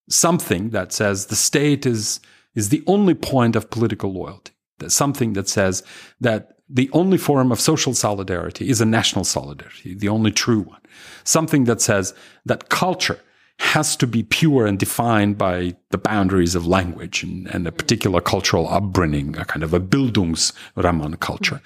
Something 0.09 0.71
that 0.71 0.91
says 0.91 1.27
the 1.27 1.35
state 1.35 1.85
is, 1.85 2.19
is 2.55 2.69
the 2.69 2.83
only 2.87 3.13
point 3.13 3.55
of 3.55 3.69
political 3.69 4.11
loyalty. 4.11 4.53
Something 4.87 5.33
that 5.33 5.47
says 5.47 5.83
that 6.19 6.57
the 6.69 6.89
only 6.93 7.17
form 7.17 7.51
of 7.51 7.59
social 7.59 7.93
solidarity 7.93 8.69
is 8.69 8.81
a 8.81 8.85
national 8.85 9.25
solidarity, 9.25 9.93
the 9.93 10.09
only 10.09 10.31
true 10.31 10.61
one. 10.61 10.81
Something 11.23 11.65
that 11.65 11.81
says 11.81 12.13
that 12.45 12.69
culture 12.69 13.19
has 13.59 13.95
to 13.97 14.07
be 14.07 14.23
pure 14.23 14.65
and 14.65 14.79
defined 14.79 15.37
by 15.37 15.75
the 15.91 15.97
boundaries 15.97 16.55
of 16.55 16.65
language 16.65 17.23
and, 17.23 17.47
and 17.47 17.67
a 17.67 17.71
particular 17.71 18.21
cultural 18.21 18.69
upbringing, 18.69 19.35
a 19.37 19.43
kind 19.43 19.63
of 19.63 19.73
a 19.73 19.79
Bildungsroman 19.79 21.19
culture. 21.19 21.59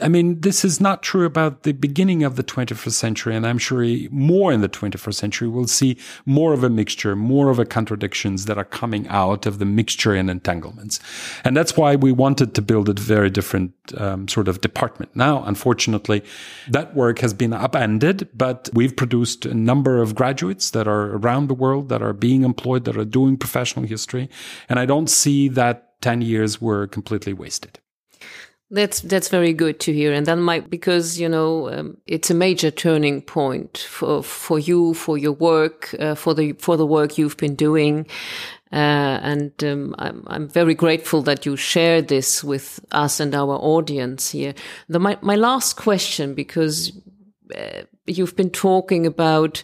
I 0.00 0.08
mean, 0.08 0.40
this 0.40 0.64
is 0.64 0.80
not 0.80 1.02
true 1.02 1.24
about 1.24 1.62
the 1.62 1.72
beginning 1.72 2.22
of 2.22 2.36
the 2.36 2.42
21st 2.42 2.90
century. 2.90 3.34
And 3.34 3.46
I'm 3.46 3.56
sure 3.56 3.84
more 4.10 4.52
in 4.52 4.60
the 4.60 4.68
21st 4.68 5.14
century, 5.14 5.48
we'll 5.48 5.68
see 5.68 5.96
more 6.26 6.52
of 6.52 6.64
a 6.64 6.70
mixture, 6.70 7.16
more 7.16 7.50
of 7.50 7.58
a 7.58 7.64
contradictions 7.64 8.44
that 8.44 8.58
are 8.58 8.64
coming 8.64 9.08
out 9.08 9.46
of 9.46 9.58
the 9.58 9.64
mixture 9.64 10.14
and 10.14 10.28
entanglements. 10.28 11.00
And 11.44 11.56
that's 11.56 11.76
why 11.76 11.96
we 11.96 12.12
wanted 12.12 12.54
to 12.56 12.62
build 12.62 12.88
a 12.88 12.92
very 12.92 13.30
different 13.30 13.72
um, 13.96 14.28
sort 14.28 14.48
of 14.48 14.60
department. 14.60 15.14
Now, 15.16 15.44
unfortunately, 15.44 16.24
that 16.68 16.94
work 16.94 17.20
has 17.20 17.32
been 17.32 17.52
upended, 17.52 18.28
but 18.34 18.68
we've 18.74 18.96
produced 18.96 19.46
a 19.46 19.54
number 19.54 20.02
of 20.02 20.14
graduates 20.14 20.70
that 20.70 20.88
are 20.88 21.16
around 21.16 21.37
the 21.46 21.54
world 21.54 21.88
that 21.88 22.02
are 22.02 22.12
being 22.12 22.42
employed, 22.44 22.84
that 22.84 22.96
are 22.96 23.04
doing 23.04 23.36
professional 23.36 23.86
history. 23.86 24.28
And 24.68 24.78
I 24.78 24.86
don't 24.86 25.08
see 25.08 25.48
that 25.48 26.00
10 26.00 26.22
years 26.22 26.60
were 26.60 26.86
completely 26.86 27.32
wasted. 27.32 27.78
That's 28.70 29.00
that's 29.00 29.30
very 29.30 29.54
good 29.54 29.80
to 29.80 29.94
hear, 29.94 30.12
and 30.12 30.26
that 30.26 30.36
might 30.36 30.68
because 30.68 31.18
you 31.18 31.26
know 31.26 31.70
um, 31.70 31.96
it's 32.06 32.30
a 32.30 32.34
major 32.34 32.70
turning 32.70 33.22
point 33.22 33.78
for 33.78 34.22
for 34.22 34.58
you 34.58 34.92
for 34.92 35.16
your 35.16 35.32
work 35.32 35.94
uh, 35.98 36.14
for 36.14 36.34
the 36.34 36.52
for 36.52 36.76
the 36.76 36.84
work 36.84 37.16
you've 37.16 37.38
been 37.38 37.54
doing, 37.54 38.06
uh, 38.70 39.20
and 39.22 39.52
um, 39.64 39.94
I'm, 39.98 40.22
I'm 40.26 40.48
very 40.48 40.74
grateful 40.74 41.22
that 41.22 41.46
you 41.46 41.56
share 41.56 42.02
this 42.02 42.44
with 42.44 42.78
us 42.92 43.20
and 43.20 43.34
our 43.34 43.54
audience 43.54 44.32
here. 44.32 44.52
The, 44.90 44.98
my 44.98 45.16
my 45.22 45.36
last 45.36 45.78
question 45.78 46.34
because 46.34 46.92
uh, 47.56 47.84
you've 48.06 48.36
been 48.36 48.50
talking 48.50 49.06
about 49.06 49.62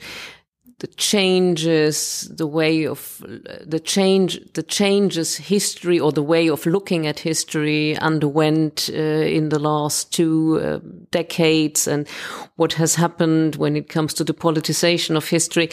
the 0.85 0.95
changes, 0.97 2.29
the 2.31 2.47
way 2.47 2.87
of 2.87 3.25
the 3.65 3.81
change, 3.81 4.39
the 4.53 4.63
changes 4.63 5.35
history 5.35 5.99
or 5.99 6.13
the 6.13 6.23
way 6.23 6.51
of 6.51 6.67
looking 6.67 7.07
at 7.07 7.19
history 7.21 7.97
underwent 8.01 8.91
uh, 8.93 8.97
in 9.39 9.49
the 9.49 9.59
last 9.59 10.13
two 10.13 10.61
uh, 10.63 10.81
decades 11.11 11.89
and 11.89 12.07
what 12.57 12.75
has 12.75 12.97
happened 12.97 13.57
when 13.57 13.77
it 13.77 13.89
comes 13.89 14.13
to 14.13 14.25
the 14.25 14.35
politicization 14.35 15.17
of 15.17 15.27
history. 15.27 15.71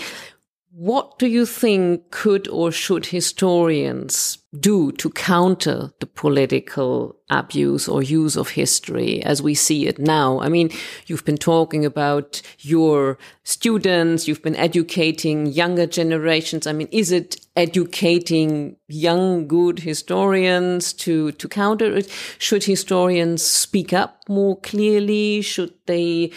What 0.73 1.19
do 1.19 1.27
you 1.27 1.45
think 1.45 2.11
could 2.11 2.47
or 2.47 2.71
should 2.71 3.07
historians 3.07 4.37
do 4.57 4.93
to 4.93 5.09
counter 5.09 5.91
the 5.99 6.05
political 6.05 7.17
abuse 7.29 7.89
or 7.89 8.01
use 8.01 8.37
of 8.37 8.51
history 8.51 9.21
as 9.21 9.41
we 9.41 9.53
see 9.53 9.85
it 9.85 9.99
now? 9.99 10.39
I 10.39 10.47
mean, 10.47 10.69
you've 11.07 11.25
been 11.25 11.37
talking 11.37 11.83
about 11.83 12.41
your 12.59 13.17
students, 13.43 14.29
you've 14.29 14.43
been 14.43 14.55
educating 14.55 15.47
younger 15.47 15.85
generations. 15.85 16.65
I 16.65 16.71
mean, 16.71 16.87
is 16.89 17.11
it 17.11 17.35
educating 17.57 18.77
young, 18.87 19.49
good 19.49 19.79
historians 19.79 20.93
to, 20.93 21.33
to 21.33 21.49
counter 21.49 21.97
it? 21.97 22.09
Should 22.37 22.63
historians 22.63 23.43
speak 23.43 23.91
up 23.91 24.23
more 24.29 24.57
clearly? 24.57 25.41
Should 25.41 25.73
they 25.85 26.31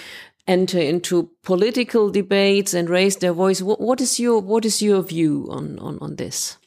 enter 0.47 0.78
into 0.78 1.30
political 1.42 2.11
debates 2.11 2.74
and 2.74 2.88
raise 2.88 3.16
their 3.16 3.32
voice. 3.32 3.62
What, 3.62 3.80
what 3.80 4.01
is 4.01 4.20
your 4.20 4.40
what 4.40 4.64
is 4.64 4.82
your 4.82 5.03
view 5.03 5.47
on, 5.51 5.78
on, 5.78 5.99
on 6.01 6.16
this? 6.16 6.59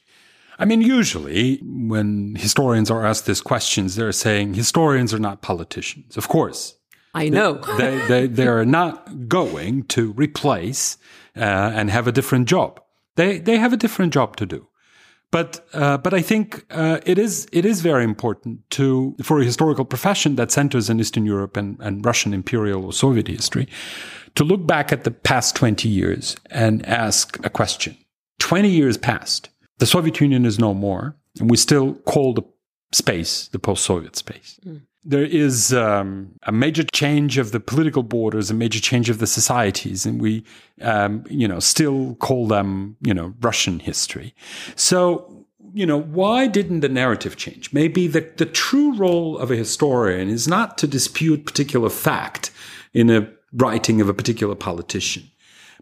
I 0.60 0.66
mean, 0.66 0.82
usually 0.82 1.58
when 1.64 2.36
historians 2.36 2.90
are 2.90 3.06
asked 3.06 3.28
these 3.28 3.42
questions, 3.42 3.96
they're 3.96 4.12
saying 4.12 4.56
historians 4.56 5.14
are 5.14 5.20
not 5.20 5.42
politicians. 5.42 6.18
Of 6.18 6.28
course. 6.28 6.76
I 7.14 7.30
know. 7.30 7.62
they, 7.78 7.98
they, 8.08 8.28
they 8.28 8.48
are 8.48 8.66
not 8.66 9.28
going 9.28 9.84
to 9.86 10.14
replace 10.14 10.98
uh, 11.36 11.40
and 11.42 11.90
have 11.90 12.08
a 12.08 12.12
different 12.12 12.48
job. 12.48 12.82
They, 13.16 13.40
they 13.40 13.58
have 13.58 13.74
a 13.74 13.78
different 13.78 14.14
job 14.14 14.36
to 14.38 14.46
do. 14.46 14.67
But 15.32 15.68
uh, 15.74 15.98
but 15.98 16.14
I 16.14 16.22
think 16.22 16.66
uh, 16.70 17.00
it 17.06 17.20
is 17.20 17.48
it 17.52 17.66
is 17.66 17.82
very 17.82 18.04
important 18.04 18.70
to 18.72 19.16
for 19.22 19.42
a 19.42 19.44
historical 19.44 19.84
profession 19.84 20.36
that 20.36 20.52
centers 20.52 20.90
in 20.90 21.00
Eastern 21.00 21.26
Europe 21.26 21.58
and, 21.58 21.78
and 21.82 22.06
Russian 22.06 22.34
imperial 22.34 22.86
or 22.86 22.94
Soviet 22.94 23.28
history 23.28 23.68
to 24.36 24.44
look 24.44 24.66
back 24.66 24.94
at 24.94 25.04
the 25.04 25.12
past 25.12 25.56
20 25.56 25.90
years 25.90 26.38
and 26.50 26.86
ask 26.86 27.44
a 27.46 27.50
question. 27.50 27.98
20 28.40 28.70
years 28.70 28.98
passed. 28.98 29.50
The 29.80 29.86
Soviet 29.86 30.22
Union 30.22 30.46
is 30.46 30.60
no 30.60 30.74
more, 30.74 31.16
and 31.40 31.50
we 31.50 31.58
still 31.58 31.96
call 32.06 32.34
the 32.34 32.44
space 32.92 33.48
the 33.50 33.60
post-Soviet 33.60 34.16
space. 34.16 34.60
Mm 34.66 34.82
there 35.08 35.24
is 35.24 35.74
um, 35.74 36.34
a 36.44 36.52
major 36.52 36.84
change 36.84 37.38
of 37.38 37.54
the 37.54 37.62
political 37.62 38.04
borders, 38.04 38.52
a 38.52 38.54
major 38.54 38.82
change 38.82 39.10
of 39.10 39.20
the 39.20 39.26
societies, 39.26 40.06
and 40.06 40.22
we, 40.22 40.44
um, 40.82 41.24
you 41.30 41.48
know, 41.48 41.62
still 41.62 42.16
call 42.16 42.46
them, 42.46 42.98
you 43.00 43.14
know, 43.14 43.34
Russian 43.40 43.80
history. 43.80 44.36
So, 44.76 45.46
you 45.74 45.86
know, 45.86 46.02
why 46.02 46.48
didn't 46.48 46.82
the 46.82 46.90
narrative 46.90 47.38
change? 47.38 47.72
Maybe 47.72 48.08
the, 48.08 48.30
the 48.36 48.46
true 48.46 48.98
role 48.98 49.38
of 49.38 49.50
a 49.50 49.56
historian 49.56 50.28
is 50.28 50.46
not 50.46 50.78
to 50.80 50.88
dispute 50.88 51.46
particular 51.46 51.90
fact 51.90 52.52
in 52.94 53.10
a 53.10 53.30
writing 53.54 54.02
of 54.02 54.10
a 54.10 54.14
particular 54.14 54.56
politician, 54.56 55.24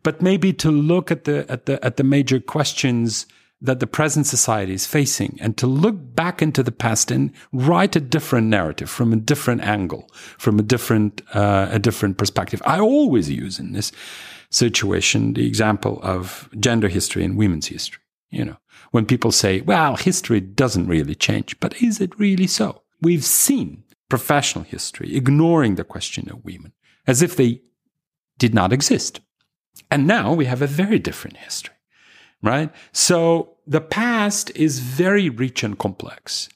but 0.04 0.22
maybe 0.22 0.54
to 0.54 0.70
look 0.70 1.10
at 1.10 1.24
the 1.24 1.50
at 1.50 1.66
the 1.66 1.84
at 1.84 1.98
the 1.98 2.04
major 2.04 2.40
questions 2.40 3.26
that 3.66 3.80
the 3.80 3.88
present 3.88 4.28
society 4.28 4.74
is 4.74 4.86
facing 4.86 5.38
and 5.42 5.58
to 5.58 5.68
look 5.68 5.96
back 6.16 6.42
into 6.42 6.64
the 6.64 6.72
past 6.72 7.12
and 7.12 7.32
write 7.52 7.96
a 7.96 8.00
different 8.00 8.48
narrative 8.48 8.90
from 8.90 9.14
a 9.14 9.18
different 9.18 9.62
angle, 9.62 10.10
from 10.38 10.60
a 10.60 10.64
different, 10.64 11.22
uh, 11.34 11.68
a 11.72 11.80
different 11.80 12.18
perspective. 12.18 12.62
I 12.66 12.80
always 12.80 13.30
use 13.30 13.60
in 13.60 13.74
this 13.74 13.92
situation 14.50 15.34
the 15.34 15.48
example 15.48 16.00
of 16.04 16.50
gender 16.60 16.88
history 16.88 17.24
and 17.24 17.38
women's 17.38 17.68
history. 17.68 18.02
You 18.30 18.46
know, 18.46 18.58
when 18.92 19.06
people 19.06 19.32
say, 19.32 19.62
well, 19.62 19.96
history 19.96 20.42
doesn't 20.42 20.88
really 20.88 21.16
change, 21.16 21.60
but 21.60 21.82
is 21.82 22.02
it 22.02 22.18
really 22.20 22.48
so? 22.48 22.82
We've 23.02 23.24
seen 23.24 23.84
professional 24.10 24.64
history 24.66 25.16
ignoring 25.16 25.76
the 25.76 25.84
question 25.84 26.30
of 26.30 26.44
women 26.44 26.74
as 27.08 27.22
if 27.22 27.36
they 27.36 27.62
did 28.38 28.54
not 28.54 28.74
exist. 28.74 29.22
And 29.92 30.08
now 30.08 30.34
we 30.34 30.46
have 30.46 30.62
a 30.62 30.68
very 30.68 31.00
different 31.00 31.38
history 31.38 31.76
right? 32.46 32.72
So 32.94 33.55
the 33.68 33.82
past 33.82 34.52
is 34.56 34.80
very 34.80 35.30
rich 35.30 35.64
and 35.64 35.78
complex. 35.78 36.50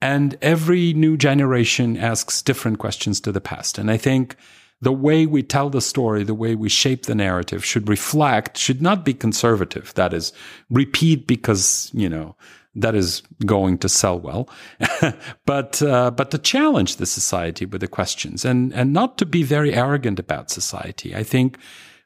And 0.00 0.36
every 0.42 0.92
new 0.92 1.16
generation 1.16 1.96
asks 1.96 2.42
different 2.42 2.78
questions 2.78 3.20
to 3.22 3.32
the 3.32 3.40
past. 3.40 3.78
And 3.78 3.90
I 3.90 3.96
think 3.96 4.36
the 4.80 4.92
way 4.92 5.24
we 5.24 5.42
tell 5.42 5.70
the 5.70 5.80
story, 5.80 6.22
the 6.22 6.34
way 6.34 6.54
we 6.54 6.68
shape 6.68 7.06
the 7.06 7.14
narrative 7.14 7.64
should 7.64 7.88
reflect, 7.88 8.58
should 8.58 8.82
not 8.82 9.04
be 9.04 9.14
conservative. 9.14 9.94
That 9.94 10.12
is, 10.12 10.32
repeat 10.68 11.26
because, 11.26 11.90
you 11.94 12.08
know, 12.08 12.36
that 12.74 12.94
is 12.94 13.22
going 13.46 13.78
to 13.78 13.88
sell 13.88 14.20
well, 14.20 14.50
but 15.46 15.80
uh, 15.82 16.10
but 16.10 16.30
to 16.30 16.38
challenge 16.38 16.96
the 16.96 17.06
society 17.06 17.64
with 17.64 17.80
the 17.80 17.88
questions 17.88 18.44
and 18.44 18.72
and 18.74 18.92
not 18.92 19.16
to 19.16 19.24
be 19.24 19.42
very 19.42 19.72
arrogant 19.72 20.18
about 20.18 20.50
society. 20.50 21.16
I 21.16 21.22
think 21.22 21.56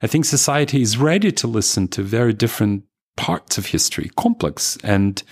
I 0.01 0.07
think 0.07 0.24
society 0.24 0.80
is 0.80 0.96
ready 0.96 1.32
to 1.32 1.48
listen 1.48 1.88
to 1.88 2.03
very 2.03 2.32
different 2.32 2.84
parts 3.17 3.59
of 3.59 3.67
history, 3.67 4.11
complex 4.17 4.79
and 4.83 5.23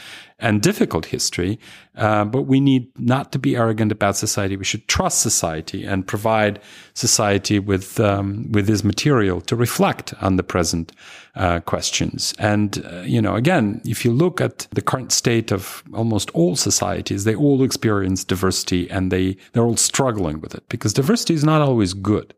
and 0.41 0.63
difficult 0.63 1.07
history. 1.07 1.59
Uh, 1.97 2.25
but 2.25 2.43
we 2.43 2.61
need 2.61 2.87
not 2.97 3.33
to 3.33 3.41
be 3.41 3.57
arrogant 3.57 3.91
about 3.91 4.17
society. 4.17 4.57
We 4.57 4.65
should 4.65 4.87
trust 4.87 5.21
society 5.21 5.85
and 5.85 6.07
provide 6.07 6.61
society 6.95 7.59
with 7.59 7.99
um, 7.99 8.53
with 8.53 8.67
this 8.67 8.85
material 8.85 9.41
to 9.43 9.57
reflect 9.57 10.15
on 10.21 10.37
the 10.37 10.45
present 10.45 10.93
uh, 11.35 11.61
questions. 11.61 12.35
And 12.39 12.85
uh, 12.87 13.01
you 13.01 13.21
know, 13.21 13.35
again, 13.35 13.81
if 13.85 14.05
you 14.05 14.13
look 14.13 14.41
at 14.41 14.69
the 14.71 14.83
current 14.83 15.11
state 15.11 15.51
of 15.51 15.83
almost 15.93 16.31
all 16.31 16.57
societies, 16.57 17.25
they 17.25 17.35
all 17.35 17.63
experience 17.65 18.23
diversity, 18.25 18.89
and 18.91 19.11
they 19.11 19.37
they're 19.53 19.65
all 19.65 19.77
struggling 19.77 20.41
with 20.41 20.55
it 20.55 20.69
because 20.69 20.93
diversity 20.93 21.35
is 21.35 21.45
not 21.45 21.61
always 21.61 21.95
good. 21.95 22.35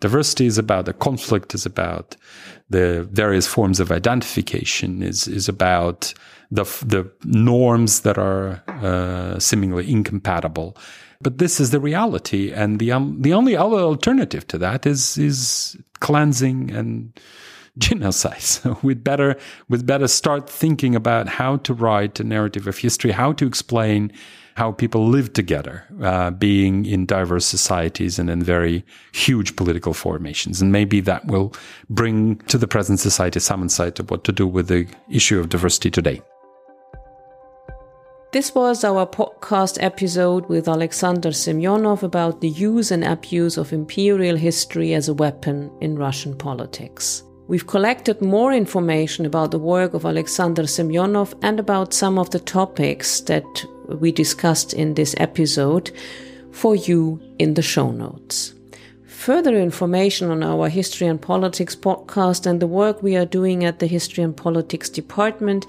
Diversity 0.00 0.46
is 0.46 0.58
about 0.58 0.84
the 0.84 0.92
conflict, 0.92 1.54
is 1.54 1.66
about 1.66 2.16
the 2.70 3.08
various 3.10 3.46
forms 3.46 3.80
of 3.80 3.90
identification, 3.90 5.02
is, 5.02 5.26
is 5.26 5.48
about 5.48 6.14
the, 6.50 6.64
the 6.86 7.10
norms 7.24 8.00
that 8.00 8.18
are 8.18 8.62
uh, 8.68 9.38
seemingly 9.38 9.90
incompatible. 9.90 10.76
But 11.20 11.38
this 11.38 11.58
is 11.58 11.70
the 11.70 11.80
reality. 11.80 12.52
And 12.52 12.78
the, 12.78 12.92
um, 12.92 13.20
the 13.20 13.32
only 13.32 13.56
other 13.56 13.78
alternative 13.78 14.46
to 14.48 14.58
that 14.58 14.86
is, 14.86 15.18
is 15.18 15.76
cleansing 16.00 16.70
and 16.70 17.18
genocide. 17.78 18.42
So 18.42 18.78
we'd 18.82 19.04
better, 19.04 19.36
we'd 19.68 19.86
better 19.86 20.08
start 20.08 20.48
thinking 20.48 20.94
about 20.94 21.28
how 21.28 21.58
to 21.58 21.74
write 21.74 22.20
a 22.20 22.24
narrative 22.24 22.66
of 22.66 22.78
history, 22.78 23.12
how 23.12 23.32
to 23.34 23.46
explain 23.46 24.12
how 24.58 24.72
people 24.72 25.06
live 25.06 25.32
together, 25.32 25.84
uh, 26.02 26.30
being 26.32 26.84
in 26.84 27.06
diverse 27.06 27.46
societies 27.46 28.18
and 28.18 28.28
in 28.28 28.42
very 28.42 28.84
huge 29.12 29.54
political 29.54 29.94
formations. 29.94 30.60
And 30.60 30.72
maybe 30.72 31.00
that 31.02 31.24
will 31.26 31.52
bring 31.88 32.38
to 32.48 32.58
the 32.58 32.66
present 32.66 32.98
society 32.98 33.38
some 33.38 33.62
insight 33.62 34.00
of 34.00 34.10
what 34.10 34.24
to 34.24 34.32
do 34.32 34.48
with 34.48 34.66
the 34.66 34.88
issue 35.08 35.38
of 35.38 35.48
diversity 35.48 35.92
today. 35.92 36.20
This 38.32 38.52
was 38.52 38.82
our 38.82 39.06
podcast 39.06 39.78
episode 39.80 40.48
with 40.48 40.68
Alexander 40.68 41.30
Semyonov 41.30 42.02
about 42.02 42.40
the 42.40 42.48
use 42.48 42.90
and 42.90 43.04
abuse 43.04 43.56
of 43.58 43.72
imperial 43.72 44.36
history 44.36 44.92
as 44.92 45.08
a 45.08 45.14
weapon 45.14 45.70
in 45.80 45.96
Russian 45.96 46.36
politics. 46.36 47.22
We've 47.46 47.66
collected 47.66 48.20
more 48.20 48.52
information 48.52 49.24
about 49.24 49.52
the 49.52 49.58
work 49.60 49.94
of 49.94 50.04
Alexander 50.04 50.64
Semyonov 50.64 51.32
and 51.42 51.60
about 51.60 51.94
some 51.94 52.18
of 52.18 52.28
the 52.30 52.40
topics 52.40 53.20
that 53.22 53.46
we 53.88 54.12
discussed 54.12 54.72
in 54.72 54.94
this 54.94 55.14
episode 55.18 55.90
for 56.52 56.76
you 56.76 57.20
in 57.38 57.54
the 57.54 57.62
show 57.62 57.90
notes. 57.90 58.54
Further 59.06 59.58
information 59.58 60.30
on 60.30 60.42
our 60.42 60.68
History 60.68 61.06
and 61.06 61.20
Politics 61.20 61.74
podcast 61.74 62.46
and 62.46 62.60
the 62.60 62.66
work 62.66 63.02
we 63.02 63.16
are 63.16 63.26
doing 63.26 63.64
at 63.64 63.80
the 63.80 63.86
History 63.86 64.22
and 64.22 64.36
Politics 64.36 64.88
Department 64.88 65.66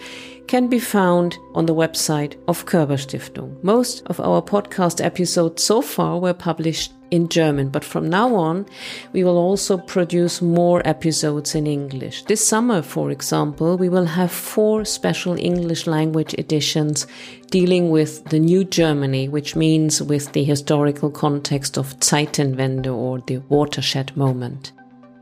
can 0.50 0.68
be 0.68 0.80
found 0.80 1.38
on 1.54 1.68
the 1.68 1.76
website 1.76 2.36
of 2.48 2.66
Körber 2.66 2.98
Stiftung. 2.98 3.64
Most 3.64 4.02
of 4.08 4.20
our 4.20 4.42
podcast 4.42 5.00
episodes 5.00 5.64
so 5.64 5.80
far 5.80 6.18
were 6.20 6.34
published 6.34 6.92
in 7.12 7.30
German, 7.30 7.70
but 7.70 7.84
from 7.84 8.10
now 8.10 8.34
on, 8.34 8.66
we 9.14 9.24
will 9.24 9.38
also 9.38 9.78
produce 9.78 10.42
more 10.42 10.82
episodes 10.86 11.54
in 11.54 11.68
English. 11.68 12.24
This 12.24 12.48
summer, 12.48 12.82
for 12.82 13.12
example, 13.12 13.78
we 13.78 13.90
will 13.90 14.06
have 14.06 14.32
four 14.32 14.86
special 14.86 15.38
English 15.38 15.86
language 15.86 16.34
editions 16.40 17.06
dealing 17.52 17.92
with 17.92 18.26
the 18.26 18.40
new 18.40 18.64
Germany, 18.64 19.30
which 19.30 19.56
means 19.56 20.02
with 20.02 20.32
the 20.34 20.44
historical 20.44 21.12
context 21.12 21.78
of 21.78 21.96
Zeitenwende 22.00 22.92
or 22.92 23.20
the 23.28 23.38
watershed 23.50 24.18
moment. 24.18 24.72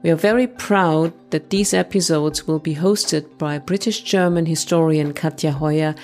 We 0.04 0.12
are 0.12 0.16
very 0.16 0.48
proud 0.48 1.14
that 1.32 1.50
these 1.50 1.74
episodes 1.74 2.46
will 2.46 2.60
be 2.60 2.76
hosted 2.76 3.38
by 3.38 3.58
British 3.58 4.04
German 4.04 4.46
historian 4.46 5.14
Katja 5.14 5.52
Hoyer 5.52 5.96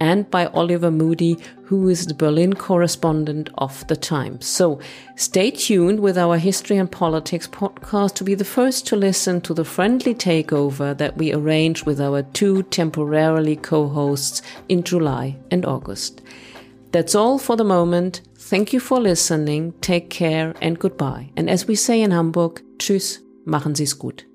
and 0.00 0.30
by 0.30 0.46
Oliver 0.46 0.90
Moody, 0.90 1.38
who 1.64 1.88
is 1.88 2.06
the 2.06 2.14
Berlin 2.14 2.54
correspondent 2.54 3.50
of 3.58 3.86
the 3.88 3.96
Times. 3.96 4.46
So 4.46 4.80
stay 5.16 5.50
tuned 5.50 6.00
with 6.00 6.16
our 6.16 6.38
History 6.38 6.76
and 6.76 6.90
Politics 6.90 7.48
podcast 7.48 8.14
to 8.16 8.24
be 8.24 8.34
the 8.34 8.44
first 8.44 8.86
to 8.88 8.96
listen 8.96 9.40
to 9.42 9.54
the 9.54 9.64
friendly 9.64 10.14
takeover 10.14 10.96
that 10.96 11.16
we 11.16 11.32
arranged 11.32 11.86
with 11.86 12.00
our 12.00 12.22
two 12.22 12.62
temporarily 12.64 13.56
co 13.56 13.88
hosts 13.88 14.42
in 14.68 14.82
July 14.82 15.36
and 15.50 15.64
August. 15.64 16.22
That's 16.92 17.14
all 17.14 17.38
for 17.38 17.56
the 17.56 17.64
moment. 17.64 18.22
Thank 18.36 18.72
you 18.72 18.80
for 18.80 19.00
listening. 19.00 19.72
Take 19.80 20.10
care 20.10 20.54
and 20.62 20.78
goodbye. 20.78 21.30
And 21.36 21.50
as 21.50 21.66
we 21.66 21.74
say 21.74 22.00
in 22.00 22.12
Hamburg, 22.12 22.62
tschüss, 22.78 23.18
Machen 23.48 23.74
Sie 23.74 23.84
es 23.84 23.98
gut. 23.98 24.27